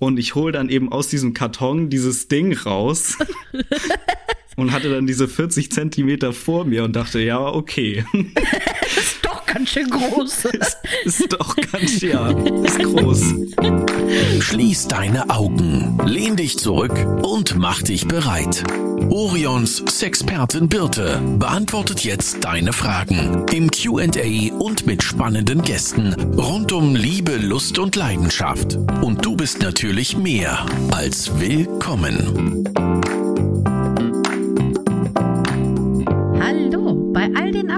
Und 0.00 0.18
ich 0.18 0.34
hole 0.34 0.50
dann 0.50 0.70
eben 0.70 0.90
aus 0.90 1.08
diesem 1.08 1.34
Karton 1.34 1.90
dieses 1.90 2.26
Ding 2.26 2.54
raus 2.54 3.18
und 4.56 4.72
hatte 4.72 4.90
dann 4.90 5.06
diese 5.06 5.28
40 5.28 5.70
Zentimeter 5.70 6.32
vor 6.32 6.64
mir 6.64 6.84
und 6.84 6.96
dachte, 6.96 7.20
ja, 7.20 7.38
okay. 7.38 8.04
ist 9.76 9.86
doch 9.86 9.90
ganz 9.90 9.90
schön 9.90 9.90
groß. 9.90 10.44
ist, 10.52 10.78
ist 11.04 11.32
doch 11.32 11.56
ganz, 11.56 12.00
ja, 12.00 12.30
ist 12.64 12.78
groß. 12.78 13.34
Schließ 14.40 14.88
deine 14.88 15.30
Augen, 15.30 15.98
lehn 16.04 16.36
dich 16.36 16.58
zurück 16.58 16.94
und 17.22 17.56
mach 17.56 17.82
dich 17.82 18.06
bereit. 18.06 18.64
Orions 19.08 19.82
Sexpertin 19.88 20.68
Birte 20.68 21.20
beantwortet 21.38 22.04
jetzt 22.04 22.44
deine 22.44 22.72
Fragen 22.72 23.46
im 23.52 23.70
QA 23.70 24.54
und 24.58 24.86
mit 24.86 25.02
spannenden 25.02 25.62
Gästen 25.62 26.14
rund 26.36 26.72
um 26.72 26.94
Liebe, 26.94 27.36
Lust 27.36 27.78
und 27.78 27.96
Leidenschaft. 27.96 28.76
Und 29.02 29.24
du 29.24 29.36
bist 29.36 29.62
natürlich 29.62 30.16
mehr 30.16 30.66
als 30.90 31.40
willkommen. 31.40 33.29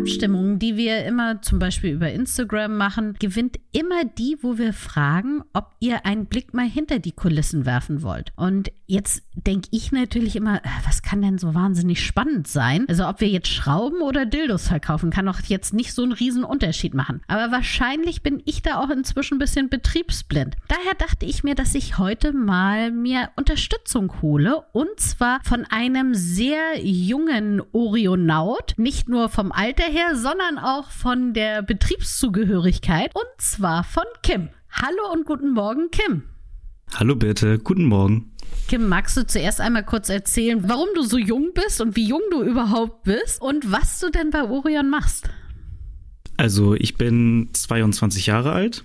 Abstimmungen, 0.02 0.59
die 0.59 0.77
wir 0.77 1.05
immer 1.05 1.42
zum 1.42 1.61
Beispiel 1.61 1.92
über 1.92 2.10
Instagram 2.10 2.77
machen, 2.77 3.15
gewinnt 3.20 3.60
immer 3.70 4.05
die, 4.05 4.37
wo 4.41 4.59
wir 4.59 4.73
fragen, 4.73 5.43
ob 5.52 5.70
ihr 5.79 6.05
einen 6.05 6.27
Blick 6.27 6.52
mal 6.55 6.69
hinter 6.69 6.98
die 6.98 7.12
Kulissen 7.12 7.66
werfen 7.66 8.02
wollt. 8.02 8.33
Und 8.34 8.73
jetzt 8.88 9.23
denke 9.34 9.69
ich 9.70 9.93
natürlich 9.93 10.34
immer, 10.34 10.57
äh, 10.57 10.69
was 10.84 11.02
kann 11.02 11.23
denn 11.23 11.38
so 11.38 11.55
wahnsinnig 11.55 12.05
spannend 12.05 12.48
sein? 12.48 12.84
Also 12.88 13.07
ob 13.07 13.20
wir 13.20 13.29
jetzt 13.29 13.48
Schrauben 13.48 14.02
oder 14.02 14.27
Dildos 14.27 14.66
verkaufen, 14.66 15.10
kann 15.10 15.27
doch 15.27 15.41
jetzt 15.46 15.73
nicht 15.73 15.95
so 15.95 16.02
einen 16.02 16.12
riesen 16.12 16.43
Unterschied 16.43 16.95
machen. 16.95 17.23
Aber 17.29 17.52
wahrscheinlich 17.52 18.24
bin 18.24 18.43
ich 18.45 18.60
da 18.62 18.80
auch 18.80 18.91
inzwischen 18.91 19.37
ein 19.37 19.38
bisschen 19.38 19.69
betriebsblind. 19.69 20.57
Daher 20.66 20.95
dachte 20.98 21.27
ich 21.27 21.45
mir, 21.45 21.55
dass 21.55 21.77
ich 21.77 21.98
heute 21.98 22.32
mal 22.32 22.91
mir 22.91 23.30
Unterstützung 23.37 24.21
hole 24.21 24.65
und 24.73 24.98
zwar 24.98 25.38
von 25.45 25.65
einem 25.71 26.15
sehr 26.15 26.80
jungen 26.84 27.62
Orionaut, 27.71 28.74
nicht 28.79 29.09
nur 29.09 29.29
vom 29.29 29.52
Alter 29.52 29.91
her, 29.93 30.16
sondern 30.16 30.59
auch 30.59 30.90
von 30.90 31.35
der 31.35 31.62
Betriebszugehörigkeit 31.62 33.15
und 33.15 33.26
zwar 33.38 33.85
von 33.85 34.04
Kim. 34.23 34.49
Hallo 34.71 35.12
und 35.12 35.26
guten 35.26 35.52
Morgen, 35.52 35.90
Kim. 35.90 36.23
Hallo 36.95 37.15
bitte, 37.15 37.59
guten 37.59 37.84
Morgen. 37.84 38.32
Kim, 38.68 38.88
magst 38.88 39.16
du 39.18 39.26
zuerst 39.26 39.60
einmal 39.60 39.84
kurz 39.84 40.09
erzählen, 40.09 40.66
warum 40.66 40.88
du 40.95 41.02
so 41.02 41.18
jung 41.18 41.51
bist 41.54 41.80
und 41.82 41.95
wie 41.95 42.09
jung 42.09 42.23
du 42.30 42.43
überhaupt 42.43 43.04
bist 43.04 43.40
und 43.43 43.71
was 43.71 44.01
du 44.01 44.10
denn 44.10 44.30
bei 44.30 44.49
Orion 44.49 44.88
machst? 44.88 45.29
Also 46.38 46.74
ich 46.74 46.96
bin 46.96 47.51
22 47.52 48.27
Jahre 48.27 48.52
alt 48.52 48.84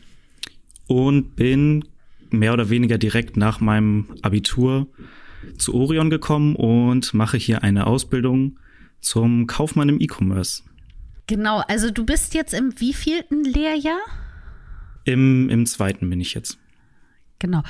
und 0.88 1.38
bin 1.38 1.86
mehr 2.30 2.52
oder 2.52 2.69
weniger 2.69 2.97
direkt 2.97 3.38
nach 3.38 3.61
meinem 3.61 4.08
Abitur 4.21 4.88
zu 5.58 5.73
Orion 5.73 6.09
gekommen 6.09 6.55
und 6.58 7.14
mache 7.14 7.38
hier 7.38 7.64
eine 7.64 7.88
Ausbildung 7.88 8.59
zum 8.99 9.47
Kaufmann 9.47 9.88
im 9.88 10.02
E-Commerce. 10.02 10.64
Genau, 11.28 11.61
also 11.67 11.92
du 11.92 12.06
bist 12.06 12.33
jetzt 12.33 12.53
im 12.53 12.80
wievielten 12.80 13.44
Lehrjahr? 13.44 14.00
Im, 15.03 15.50
Im 15.50 15.66
zweiten 15.66 16.09
bin 16.09 16.22
ich 16.22 16.33
jetzt. 16.33 16.58
Genau. 17.39 17.64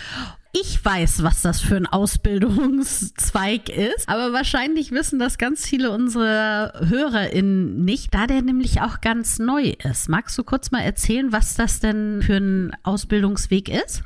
Ich 0.53 0.83
weiß, 0.83 1.23
was 1.23 1.41
das 1.41 1.61
für 1.61 1.75
ein 1.75 1.85
Ausbildungszweig 1.85 3.69
ist, 3.69 4.07
aber 4.07 4.33
wahrscheinlich 4.33 4.91
wissen 4.91 5.19
das 5.19 5.37
ganz 5.37 5.67
viele 5.67 5.91
unserer 5.91 6.73
HörerInnen 6.87 7.83
nicht, 7.83 8.13
da 8.13 8.27
der 8.27 8.41
nämlich 8.41 8.81
auch 8.81 9.01
ganz 9.01 9.39
neu 9.39 9.73
ist. 9.83 10.09
Magst 10.09 10.37
du 10.37 10.43
kurz 10.43 10.71
mal 10.71 10.81
erzählen, 10.81 11.31
was 11.31 11.55
das 11.55 11.79
denn 11.79 12.21
für 12.23 12.37
ein 12.37 12.75
Ausbildungsweg 12.83 13.69
ist? 13.69 14.03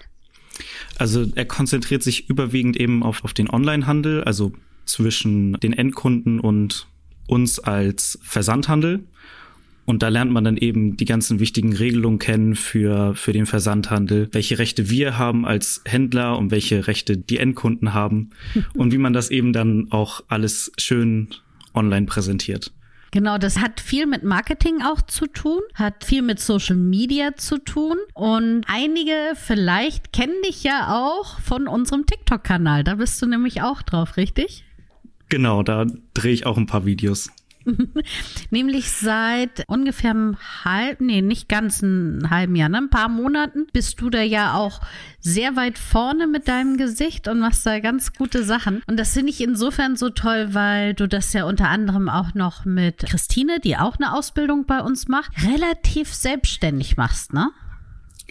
Also 0.98 1.26
er 1.36 1.46
konzentriert 1.46 2.04
sich 2.04 2.30
überwiegend 2.30 2.76
eben 2.76 3.04
auf, 3.04 3.24
auf 3.24 3.34
den 3.34 3.50
Onlinehandel, 3.50 4.24
also 4.24 4.52
zwischen 4.86 5.54
den 5.54 5.74
Endkunden 5.74 6.40
und 6.40 6.88
uns 7.28 7.60
als 7.60 8.20
Versandhandel. 8.24 9.06
Und 9.92 10.04
da 10.04 10.08
lernt 10.08 10.32
man 10.32 10.46
dann 10.46 10.56
eben 10.56 10.96
die 10.96 11.04
ganzen 11.04 11.42
wichtigen 11.42 11.76
Regelungen 11.76 12.18
kennen 12.18 12.56
für, 12.56 13.14
für 13.14 13.34
den 13.34 13.46
Versandhandel, 13.46 14.30
welche 14.32 14.58
Rechte 14.58 14.90
wir 14.90 15.18
haben 15.18 15.46
als 15.46 15.82
Händler 15.84 16.38
und 16.38 16.50
welche 16.50 16.88
Rechte 16.88 17.18
die 17.18 17.40
Endkunden 17.40 17.94
haben 17.94 18.30
und 18.74 18.94
wie 18.94 18.98
man 18.98 19.12
das 19.12 19.32
eben 19.32 19.52
dann 19.52 19.88
auch 19.92 20.24
alles 20.30 20.72
schön 20.78 21.28
online 21.74 22.06
präsentiert. 22.06 22.72
Genau, 23.12 23.38
das 23.38 23.60
hat 23.60 23.82
viel 23.82 24.06
mit 24.06 24.24
Marketing 24.24 24.82
auch 24.82 25.02
zu 25.02 25.28
tun, 25.28 25.60
hat 25.74 26.06
viel 26.06 26.22
mit 26.22 26.40
Social 26.40 26.78
Media 26.78 27.36
zu 27.36 27.58
tun 27.58 27.98
und 28.14 28.64
einige 28.68 29.34
vielleicht 29.36 30.14
kennen 30.14 30.42
dich 30.46 30.64
ja 30.64 30.96
auch 30.96 31.38
von 31.42 31.68
unserem 31.68 32.06
TikTok-Kanal. 32.06 32.86
Da 32.86 32.96
bist 32.96 33.22
du 33.22 33.26
nämlich 33.26 33.62
auch 33.62 33.82
drauf, 33.82 34.16
richtig? 34.16 34.64
Genau, 35.28 35.64
da 35.64 35.86
drehe 36.14 36.32
ich 36.32 36.46
auch 36.46 36.58
ein 36.58 36.66
paar 36.66 36.86
Videos. 36.86 37.30
Nämlich 38.50 38.92
seit 38.92 39.64
ungefähr 39.68 40.12
einem 40.12 40.38
halben, 40.64 41.08
nee, 41.08 41.22
nicht 41.22 41.50
ganz 41.50 41.84
einem 41.84 42.30
halben 42.30 42.56
Jahr, 42.56 42.70
ne? 42.70 42.78
ein 42.78 42.90
paar 42.90 43.10
Monaten 43.10 43.68
bist 43.74 44.02
du 44.02 44.10
da 44.10 44.22
ja 44.22 44.56
auch 44.56 44.82
sehr 45.20 45.56
weit 45.56 45.78
vorne 45.78 46.28
mit 46.28 46.48
deinem 46.48 46.78
Gesicht 46.78 47.28
und 47.28 47.40
machst 47.40 47.66
da 47.66 47.80
ganz 47.80 48.14
gute 48.14 48.44
Sachen. 48.44 48.82
Und 48.88 48.98
das 48.98 49.14
finde 49.14 49.32
ich 49.32 49.42
insofern 49.42 49.96
so 49.96 50.10
toll, 50.10 50.50
weil 50.54 50.94
du 50.94 51.08
das 51.08 51.34
ja 51.34 51.46
unter 51.46 51.70
anderem 51.70 52.10
auch 52.10 52.34
noch 52.34 52.66
mit 52.66 53.00
Christine, 53.00 53.60
die 53.60 53.78
auch 53.78 53.98
eine 53.98 54.14
Ausbildung 54.14 54.66
bei 54.66 54.82
uns 54.82 55.08
macht, 55.08 55.32
relativ 55.44 56.14
selbstständig 56.14 56.98
machst, 56.98 57.34
ne? 57.34 57.52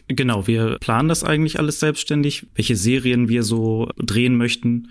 Genau, 0.09 0.49
wir 0.49 0.79
planen 0.81 1.09
das 1.09 1.23
eigentlich 1.23 1.61
alles 1.61 1.79
selbstständig, 1.79 2.49
welche 2.57 2.75
Serien 2.75 3.29
wir 3.29 3.45
so 3.45 3.91
drehen 3.97 4.37
möchten. 4.37 4.89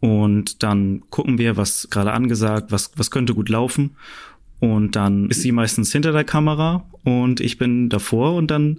Und 0.00 0.62
dann 0.62 1.02
gucken 1.10 1.38
wir, 1.38 1.56
was 1.56 1.88
gerade 1.90 2.12
angesagt, 2.12 2.70
was, 2.70 2.92
was 2.96 3.10
könnte 3.10 3.34
gut 3.34 3.48
laufen. 3.48 3.96
Und 4.60 4.96
dann 4.96 5.28
ist 5.30 5.42
sie 5.42 5.52
meistens 5.52 5.92
hinter 5.92 6.12
der 6.12 6.24
Kamera 6.24 6.84
und 7.04 7.40
ich 7.40 7.58
bin 7.58 7.88
davor 7.88 8.34
und 8.34 8.50
dann 8.50 8.78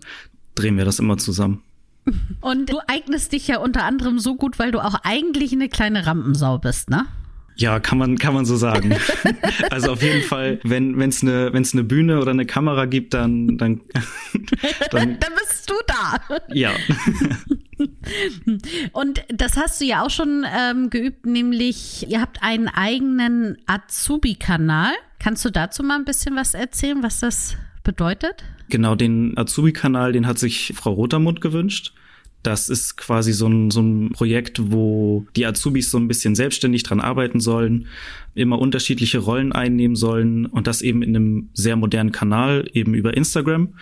drehen 0.55 0.77
wir 0.77 0.85
das 0.85 0.99
immer 0.99 1.17
zusammen. 1.17 1.61
Und 2.41 2.71
du 2.71 2.79
eignest 2.87 3.33
dich 3.33 3.47
ja 3.47 3.59
unter 3.59 3.83
anderem 3.83 4.17
so 4.17 4.35
gut, 4.35 4.59
weil 4.59 4.71
du 4.71 4.79
auch 4.79 4.95
eigentlich 5.03 5.51
eine 5.51 5.69
kleine 5.69 6.05
Rampensau 6.05 6.57
bist, 6.57 6.89
ne? 6.89 7.05
Ja, 7.57 7.79
kann 7.79 7.97
man, 7.97 8.17
kann 8.17 8.35
man 8.35 8.45
so 8.45 8.55
sagen. 8.55 8.95
also 9.71 9.91
auf 9.91 10.03
jeden 10.03 10.21
Fall, 10.21 10.59
wenn 10.63 11.01
es 11.01 11.23
eine 11.23 11.51
wenn's 11.53 11.73
eine 11.73 11.83
Bühne 11.83 12.19
oder 12.19 12.31
eine 12.31 12.45
Kamera 12.45 12.85
gibt, 12.85 13.15
dann, 13.15 13.57
dann, 13.57 13.81
dann, 14.91 15.19
dann 15.19 15.33
bist 15.39 15.69
du 15.69 15.73
da. 15.87 16.21
Ja. 16.53 16.73
Und 18.93 19.23
das 19.29 19.57
hast 19.57 19.81
du 19.81 19.85
ja 19.85 20.05
auch 20.05 20.09
schon 20.09 20.45
ähm, 20.55 20.89
geübt, 20.89 21.25
nämlich 21.25 22.09
ihr 22.09 22.21
habt 22.21 22.43
einen 22.43 22.67
eigenen 22.67 23.57
Azubi-Kanal. 23.65 24.93
Kannst 25.19 25.43
du 25.43 25.49
dazu 25.49 25.83
mal 25.83 25.95
ein 25.95 26.05
bisschen 26.05 26.35
was 26.35 26.53
erzählen, 26.53 27.01
was 27.01 27.19
das 27.19 27.57
bedeutet? 27.83 28.43
Genau, 28.69 28.95
den 28.95 29.37
Azubi-Kanal, 29.37 30.11
den 30.11 30.27
hat 30.27 30.37
sich 30.37 30.73
Frau 30.75 30.91
Rotermund 30.91 31.41
gewünscht. 31.41 31.93
Das 32.47 32.69
ist 32.69 32.95
quasi 32.95 33.33
so 33.33 33.45
ein, 33.47 33.71
so 33.71 33.81
ein 33.81 34.11
Projekt, 34.11 34.71
wo 34.71 35.25
die 35.35 35.45
Azubis 35.45 35.91
so 35.91 35.97
ein 35.97 36.07
bisschen 36.07 36.33
selbstständig 36.33 36.83
dran 36.83 37.01
arbeiten 37.01 37.41
sollen, 37.41 37.87
immer 38.35 38.57
unterschiedliche 38.59 39.17
Rollen 39.17 39.51
einnehmen 39.51 39.97
sollen 39.97 40.45
und 40.45 40.65
das 40.65 40.81
eben 40.81 41.01
in 41.01 41.13
einem 41.13 41.49
sehr 41.51 41.75
modernen 41.75 42.13
Kanal, 42.13 42.69
eben 42.71 42.93
über 42.93 43.17
Instagram. 43.17 43.73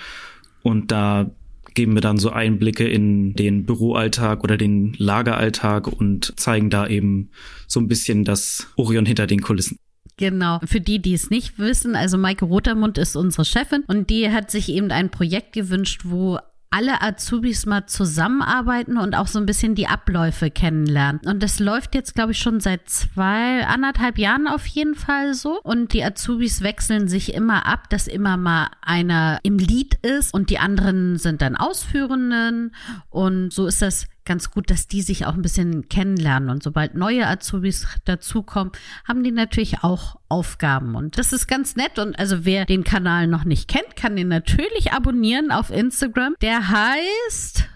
Und 0.63 0.91
da 0.91 1.29
geben 1.75 1.93
wir 1.93 2.01
dann 2.01 2.17
so 2.17 2.31
Einblicke 2.31 2.87
in 2.87 3.35
den 3.35 3.67
Büroalltag 3.67 4.43
oder 4.43 4.57
den 4.57 4.95
Lageralltag 4.97 5.87
und 5.87 6.33
zeigen 6.39 6.71
da 6.71 6.87
eben 6.87 7.29
so 7.67 7.79
ein 7.79 7.87
bisschen 7.87 8.23
das 8.23 8.65
Orion 8.77 9.05
hinter 9.05 9.27
den 9.27 9.41
Kulissen. 9.41 9.77
Genau. 10.17 10.59
Für 10.65 10.81
die, 10.81 10.99
die 10.99 11.13
es 11.13 11.29
nicht 11.29 11.59
wissen, 11.59 11.95
also 11.95 12.17
Maike 12.17 12.45
Rotermund 12.45 12.97
ist 12.97 13.15
unsere 13.15 13.45
Chefin 13.45 13.83
und 13.85 14.09
die 14.09 14.31
hat 14.31 14.49
sich 14.49 14.69
eben 14.69 14.89
ein 14.89 15.11
Projekt 15.11 15.53
gewünscht, 15.53 16.01
wo 16.05 16.39
alle 16.75 17.01
Azubis 17.01 17.65
mal 17.65 17.85
zusammenarbeiten 17.85 18.97
und 18.97 19.15
auch 19.15 19.27
so 19.27 19.39
ein 19.39 19.45
bisschen 19.45 19.75
die 19.75 19.87
Abläufe 19.87 20.51
kennenlernen. 20.51 21.22
Und 21.25 21.41
das 21.41 21.59
läuft 21.59 21.95
jetzt, 21.95 22.16
glaube 22.16 22.33
ich, 22.33 22.39
schon 22.39 22.59
seit 22.59 22.89
zwei, 22.89 23.66
anderthalb 23.66 24.17
Jahren 24.17 24.45
auf 24.45 24.66
jeden 24.66 24.95
Fall 24.95 25.33
so. 25.35 25.61
Und 25.61 25.93
die 25.93 26.03
Azubis 26.03 26.61
wechseln 26.61 27.07
sich 27.07 27.33
immer 27.33 27.66
ab, 27.66 27.89
dass 27.89 28.07
immer 28.07 28.35
mal 28.35 28.67
einer 28.81 29.39
im 29.43 29.57
Lied 29.57 29.95
ist 30.01 30.33
und 30.33 30.49
die 30.49 30.59
anderen 30.59 31.17
sind 31.17 31.41
dann 31.41 31.55
Ausführenden. 31.55 32.75
Und 33.09 33.53
so 33.53 33.67
ist 33.67 33.81
das 33.81 34.07
ganz 34.25 34.51
gut, 34.51 34.69
dass 34.69 34.87
die 34.87 35.01
sich 35.01 35.25
auch 35.25 35.33
ein 35.33 35.41
bisschen 35.41 35.87
kennenlernen. 35.87 36.49
Und 36.49 36.63
sobald 36.63 36.95
neue 36.95 37.27
Azubis 37.27 37.87
dazukommen, 38.05 38.72
haben 39.07 39.23
die 39.23 39.31
natürlich 39.31 39.83
auch 39.83 40.17
Aufgaben. 40.29 40.95
Und 40.95 41.17
das 41.17 41.31
ist 41.33 41.47
ganz 41.47 41.75
nett. 41.75 41.99
Und 41.99 42.17
also 42.17 42.45
wer 42.45 42.66
den 42.66 42.83
Kanal 42.83 43.27
noch 43.27 43.45
nicht 43.45 43.67
kennt, 43.67 43.95
kann 43.95 44.16
den 44.16 44.27
natürlich 44.27 44.91
abonnieren 44.91 45.51
auf 45.51 45.69
Instagram. 45.69 46.35
Der 46.41 46.69
heißt 46.69 47.69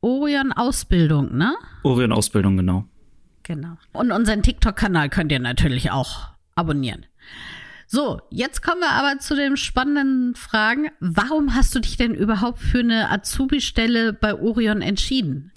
Orion 0.00 0.52
Ausbildung, 0.52 1.36
ne? 1.36 1.54
Orion 1.82 2.12
Ausbildung, 2.12 2.56
genau. 2.56 2.84
Genau. 3.42 3.76
Und 3.92 4.10
unseren 4.10 4.42
TikTok-Kanal 4.42 5.10
könnt 5.10 5.30
ihr 5.30 5.38
natürlich 5.38 5.90
auch 5.90 6.28
abonnieren. 6.54 7.06
So, 7.86 8.20
jetzt 8.30 8.62
kommen 8.62 8.80
wir 8.80 8.90
aber 8.90 9.18
zu 9.20 9.36
den 9.36 9.56
spannenden 9.56 10.34
Fragen. 10.34 10.90
Warum 11.00 11.54
hast 11.54 11.74
du 11.74 11.80
dich 11.80 11.96
denn 11.96 12.14
überhaupt 12.14 12.60
für 12.60 12.80
eine 12.80 13.10
Azubi-Stelle 13.10 14.12
bei 14.12 14.34
Orion 14.34 14.82
entschieden? 14.82 15.52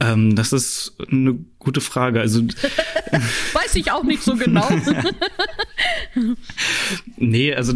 Ähm, 0.00 0.36
das 0.36 0.52
ist 0.52 0.96
eine 1.10 1.38
gute 1.58 1.80
Frage. 1.80 2.20
Also 2.20 2.42
weiß 3.52 3.76
ich 3.76 3.92
auch 3.92 4.04
nicht 4.04 4.22
so 4.22 4.36
genau. 4.36 4.68
nee, 7.16 7.54
also 7.54 7.72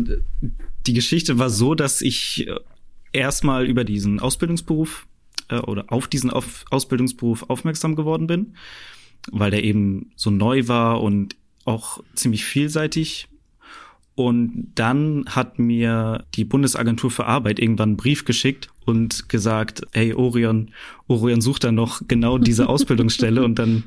die 0.86 0.92
Geschichte 0.92 1.38
war 1.38 1.50
so, 1.50 1.74
dass 1.74 2.02
ich 2.02 2.46
erstmal 3.12 3.66
über 3.66 3.84
diesen 3.84 4.20
Ausbildungsberuf 4.20 5.06
äh, 5.48 5.58
oder 5.58 5.86
auf 5.88 6.08
diesen 6.08 6.30
auf 6.30 6.64
Ausbildungsberuf 6.70 7.48
aufmerksam 7.48 7.96
geworden 7.96 8.26
bin, 8.26 8.54
weil 9.30 9.50
der 9.50 9.64
eben 9.64 10.12
so 10.16 10.30
neu 10.30 10.68
war 10.68 11.00
und 11.00 11.36
auch 11.64 12.02
ziemlich 12.14 12.44
vielseitig. 12.44 13.29
Und 14.20 14.72
dann 14.74 15.24
hat 15.30 15.58
mir 15.58 16.26
die 16.34 16.44
Bundesagentur 16.44 17.10
für 17.10 17.24
Arbeit 17.24 17.58
irgendwann 17.58 17.88
einen 17.90 17.96
Brief 17.96 18.26
geschickt 18.26 18.68
und 18.84 19.30
gesagt, 19.30 19.80
hey 19.92 20.12
Orion, 20.12 20.72
Orion 21.08 21.40
sucht 21.40 21.64
da 21.64 21.72
noch 21.72 22.02
genau 22.06 22.36
diese 22.36 22.68
Ausbildungsstelle 22.68 23.42
und 23.42 23.58
dann 23.58 23.84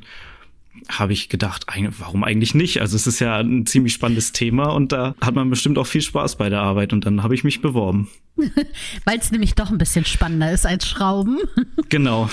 habe 0.88 1.12
ich 1.12 1.28
gedacht, 1.28 1.66
warum 1.98 2.24
eigentlich 2.24 2.52
nicht? 2.52 2.80
Also 2.80 2.96
es 2.96 3.06
ist 3.06 3.20
ja 3.20 3.36
ein 3.36 3.64
ziemlich 3.64 3.92
spannendes 3.92 4.32
Thema 4.32 4.72
und 4.72 4.90
da 4.90 5.14
hat 5.20 5.36
man 5.36 5.50
bestimmt 5.50 5.78
auch 5.78 5.86
viel 5.86 6.02
Spaß 6.02 6.34
bei 6.34 6.48
der 6.48 6.62
Arbeit 6.62 6.92
und 6.92 7.06
dann 7.06 7.22
habe 7.22 7.36
ich 7.36 7.44
mich 7.44 7.62
beworben. 7.62 8.08
Weil 9.04 9.18
es 9.18 9.30
nämlich 9.30 9.54
doch 9.54 9.70
ein 9.70 9.78
bisschen 9.78 10.04
spannender 10.04 10.52
ist 10.52 10.66
als 10.66 10.86
Schrauben. 10.86 11.38
Genau. 11.90 12.28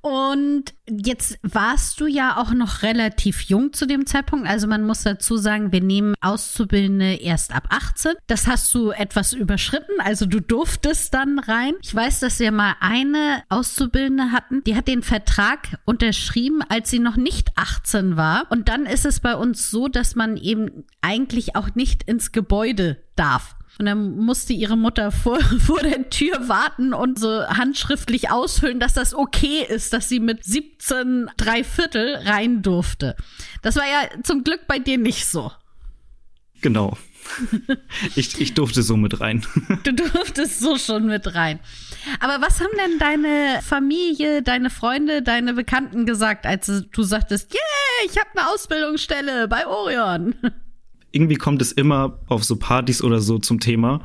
Und 0.00 0.74
jetzt 0.88 1.38
warst 1.42 2.00
du 2.00 2.06
ja 2.06 2.36
auch 2.36 2.52
noch 2.52 2.82
relativ 2.82 3.42
jung 3.42 3.72
zu 3.72 3.86
dem 3.86 4.06
Zeitpunkt. 4.06 4.48
Also 4.48 4.66
man 4.66 4.86
muss 4.86 5.02
dazu 5.02 5.36
sagen, 5.36 5.72
wir 5.72 5.80
nehmen 5.80 6.14
Auszubildende 6.20 7.14
erst 7.14 7.54
ab 7.54 7.68
18. 7.70 8.12
Das 8.26 8.46
hast 8.46 8.74
du 8.74 8.90
etwas 8.90 9.32
überschritten. 9.32 10.00
Also 10.00 10.26
du 10.26 10.40
durftest 10.40 11.14
dann 11.14 11.38
rein. 11.38 11.74
Ich 11.82 11.94
weiß, 11.94 12.20
dass 12.20 12.38
wir 12.38 12.52
mal 12.52 12.74
eine 12.80 13.42
Auszubildende 13.48 14.32
hatten, 14.32 14.62
die 14.64 14.76
hat 14.76 14.88
den 14.88 15.02
Vertrag 15.02 15.78
unterschrieben, 15.84 16.62
als 16.68 16.90
sie 16.90 16.98
noch 16.98 17.16
nicht 17.16 17.50
18 17.56 18.16
war. 18.16 18.46
Und 18.50 18.68
dann 18.68 18.84
ist 18.84 19.06
es 19.06 19.20
bei 19.20 19.36
uns 19.36 19.70
so, 19.70 19.88
dass 19.88 20.16
man 20.16 20.36
eben 20.36 20.84
eigentlich 21.00 21.56
auch 21.56 21.74
nicht 21.74 22.02
ins 22.02 22.32
Gebäude 22.32 22.98
darf. 23.16 23.54
Und 23.78 23.86
dann 23.86 24.18
musste 24.18 24.52
ihre 24.52 24.76
Mutter 24.76 25.12
vor, 25.12 25.40
vor 25.60 25.80
der 25.80 26.10
Tür 26.10 26.48
warten 26.48 26.92
und 26.92 27.18
so 27.18 27.46
handschriftlich 27.46 28.30
ausfüllen, 28.30 28.80
dass 28.80 28.94
das 28.94 29.14
okay 29.14 29.64
ist, 29.68 29.92
dass 29.92 30.08
sie 30.08 30.20
mit 30.20 30.44
17 30.44 31.30
drei 31.36 31.62
Viertel 31.62 32.16
rein 32.24 32.62
durfte. 32.62 33.14
Das 33.62 33.76
war 33.76 33.84
ja 33.84 34.22
zum 34.22 34.42
Glück 34.44 34.66
bei 34.66 34.78
dir 34.78 34.98
nicht 34.98 35.26
so. 35.26 35.52
Genau. 36.60 36.96
Ich, 38.16 38.40
ich 38.40 38.54
durfte 38.54 38.82
so 38.82 38.96
mit 38.96 39.20
rein. 39.20 39.46
Du 39.84 39.92
durftest 39.92 40.60
so 40.60 40.76
schon 40.76 41.06
mit 41.06 41.34
rein. 41.34 41.60
Aber 42.20 42.44
was 42.44 42.60
haben 42.60 42.72
denn 42.76 42.98
deine 42.98 43.60
Familie, 43.62 44.42
deine 44.42 44.70
Freunde, 44.70 45.22
deine 45.22 45.54
Bekannten 45.54 46.06
gesagt, 46.06 46.46
als 46.46 46.66
du 46.66 47.02
sagtest, 47.02 47.52
yeah, 47.52 48.10
ich 48.10 48.18
habe 48.18 48.28
eine 48.34 48.48
Ausbildungsstelle 48.50 49.46
bei 49.46 49.66
Orion? 49.66 50.34
Irgendwie 51.12 51.36
kommt 51.36 51.62
es 51.62 51.72
immer 51.72 52.18
auf 52.28 52.44
so 52.44 52.56
Partys 52.56 53.02
oder 53.02 53.20
so 53.20 53.38
zum 53.38 53.60
Thema. 53.60 54.00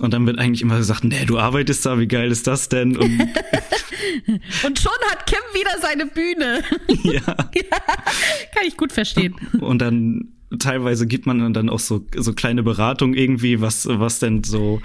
Und 0.00 0.14
dann 0.14 0.26
wird 0.26 0.38
eigentlich 0.38 0.62
immer 0.62 0.78
gesagt, 0.78 1.04
nee, 1.04 1.26
du 1.26 1.38
arbeitest 1.38 1.84
da, 1.84 1.98
wie 1.98 2.08
geil 2.08 2.30
ist 2.30 2.46
das 2.46 2.70
denn? 2.70 2.96
Und, 2.96 3.20
und 4.64 4.78
schon 4.78 4.92
hat 5.10 5.26
Kim 5.26 5.40
wieder 5.52 5.72
seine 5.80 6.06
Bühne. 6.06 6.62
Ja. 7.04 7.22
ja. 7.22 7.76
Kann 8.54 8.66
ich 8.66 8.76
gut 8.76 8.92
verstehen. 8.92 9.34
Und 9.60 9.80
dann 9.80 10.28
teilweise 10.58 11.06
gibt 11.06 11.26
man 11.26 11.52
dann 11.52 11.68
auch 11.68 11.78
so, 11.78 12.06
so 12.16 12.32
kleine 12.32 12.62
Beratungen 12.62 13.14
irgendwie, 13.14 13.60
was, 13.60 13.86
was 13.88 14.18
denn 14.18 14.42
so 14.42 14.80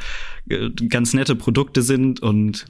äh, 0.49 0.69
ganz 0.89 1.13
nette 1.13 1.35
Produkte 1.35 1.81
sind 1.81 2.21
und 2.21 2.65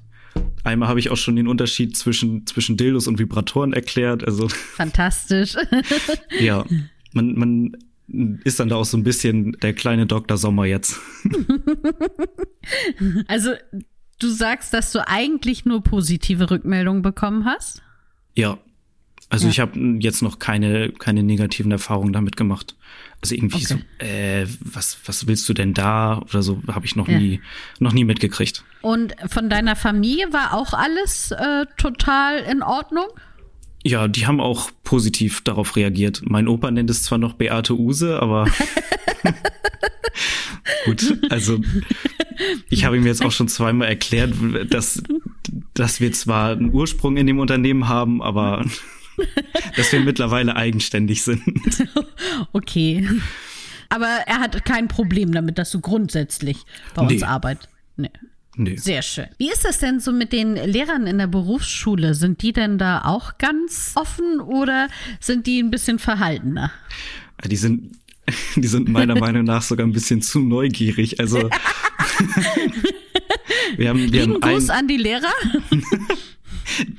Einmal 0.66 0.90
habe 0.90 1.00
ich 1.00 1.12
auch 1.12 1.16
schon 1.16 1.38
den 1.38 1.48
Unterschied 1.48 1.96
zwischen, 1.96 2.46
zwischen 2.46 2.76
Dildos 2.76 3.08
und 3.08 3.20
Vibratoren 3.20 3.72
erklärt. 3.72 4.26
Also 4.26 4.50
fantastisch. 4.50 5.56
ja, 6.40 6.66
man, 7.14 7.36
man 7.36 7.78
ist 8.07 8.60
dann 8.60 8.69
da 8.69 8.75
auch 8.75 8.86
so 8.86 8.98
ein 8.98 9.04
bisschen 9.04 9.54
der 9.62 9.74
kleine 9.74 10.06
Dr. 10.06 10.38
Sommer 10.38 10.66
jetzt. 10.66 11.00
also 13.28 13.52
du 14.19 14.30
sagst, 14.30 14.74
dass 14.74 14.92
du 14.92 15.07
eigentlich 15.07 15.66
nur 15.66 15.84
positive 15.84 16.50
Rückmeldungen 16.52 17.02
bekommen 17.02 17.46
hast? 17.46 17.81
Ja. 18.36 18.57
Also 19.30 19.48
ja. 19.48 19.52
ich 19.52 19.60
habe 19.60 19.80
jetzt 20.00 20.22
noch 20.22 20.38
keine, 20.38 20.92
keine 20.92 21.24
negativen 21.24 21.72
Erfahrungen 21.72 22.13
damit 22.13 22.38
gemacht. 22.38 22.75
Also 23.22 23.34
irgendwie 23.34 23.66
okay. 23.66 23.81
so, 24.00 24.06
äh, 24.06 24.46
was, 24.60 25.00
was 25.06 25.25
willst 25.25 25.50
du 25.50 25.54
denn 25.54 25.74
da? 25.74 26.19
Oder 26.19 26.44
so 26.44 26.62
habe 26.68 26.86
ich 26.86 26.96
noch 26.96 27.08
ja. 27.08 27.18
nie, 27.18 27.42
noch 27.80 27.92
nie 27.92 28.06
mitgekriegt. 28.06 28.63
Und 28.81 29.16
von 29.28 29.50
deiner 29.50 29.75
Familie 29.75 30.31
war 30.31 30.54
auch 30.54 30.74
alles 30.74 31.31
äh, 31.31 31.66
total 31.78 32.38
in 32.40 32.62
Ordnung? 32.62 33.08
Ja, 33.88 34.08
die 34.08 34.26
haben 34.26 34.42
auch 34.42 34.72
positiv 34.84 35.42
darauf 35.42 35.76
reagiert. 35.76 36.24
Mein 36.26 36.48
Opa 36.48 36.72
nennt 36.72 36.90
es 36.90 37.04
zwar 37.04 37.20
noch 37.20 37.34
Beate 37.34 37.78
Use, 37.78 38.20
aber 38.20 38.48
gut, 40.86 41.20
also 41.30 41.60
ich 42.72 42.84
habe 42.84 42.98
ihm 42.98 43.06
jetzt 43.06 43.24
auch 43.24 43.32
schon 43.32 43.48
zweimal 43.48 43.88
erklärt, 43.88 44.34
dass, 44.70 45.04
dass 45.76 46.02
wir 46.02 46.12
zwar 46.14 46.54
einen 46.54 46.74
Ursprung 46.74 47.16
in 47.18 47.28
dem 47.28 47.38
Unternehmen 47.38 47.88
haben, 47.88 48.24
aber 48.24 48.66
dass 49.78 49.92
wir 49.92 50.00
mittlerweile 50.00 50.56
eigenständig 50.56 51.22
sind. 51.22 51.44
Okay. 52.54 53.08
Aber 53.90 54.08
er 54.26 54.40
hat 54.40 54.66
kein 54.66 54.88
Problem 54.88 55.32
damit, 55.32 55.60
dass 55.60 55.70
du 55.70 55.80
grundsätzlich 55.80 56.58
bei 56.96 57.06
nee. 57.06 57.14
uns 57.14 57.24
arbeitest. 57.24 57.70
Nee. 57.98 58.10
Nee. 58.57 58.78
Sehr 58.78 59.02
schön. 59.02 59.28
Wie 59.38 59.52
ist 59.52 59.66
das 59.66 59.80
denn 59.80 60.00
so 60.00 60.12
mit 60.12 60.31
den 60.31 60.56
Lehrern 60.56 61.07
in 61.07 61.18
der 61.18 61.28
Berufsschule? 61.28 62.13
Sind 62.16 62.42
die 62.42 62.54
denn 62.54 62.78
da 62.78 63.04
auch 63.04 63.38
ganz 63.38 63.94
offen 63.96 64.40
oder 64.40 64.88
sind 65.19 65.46
die 65.46 65.60
ein 65.62 65.72
bisschen 65.72 66.00
verhaltener? 66.00 66.72
Die 67.46 67.57
sind, 67.57 67.98
die 68.56 68.68
sind 68.68 68.88
meiner 68.88 69.19
Meinung 69.19 69.44
nach 69.44 69.62
sogar 69.62 69.86
ein 69.86 69.94
bisschen 69.94 70.22
zu 70.22 70.40
neugierig. 70.40 71.19
Also 71.19 71.50
wir 73.78 73.90
haben, 73.90 74.00
wir 74.00 74.22
Lieben 74.22 74.34
haben 74.36 74.42
Gruß 74.42 74.69
an 74.69 74.88
die 74.88 74.98
Lehrer. 74.98 75.34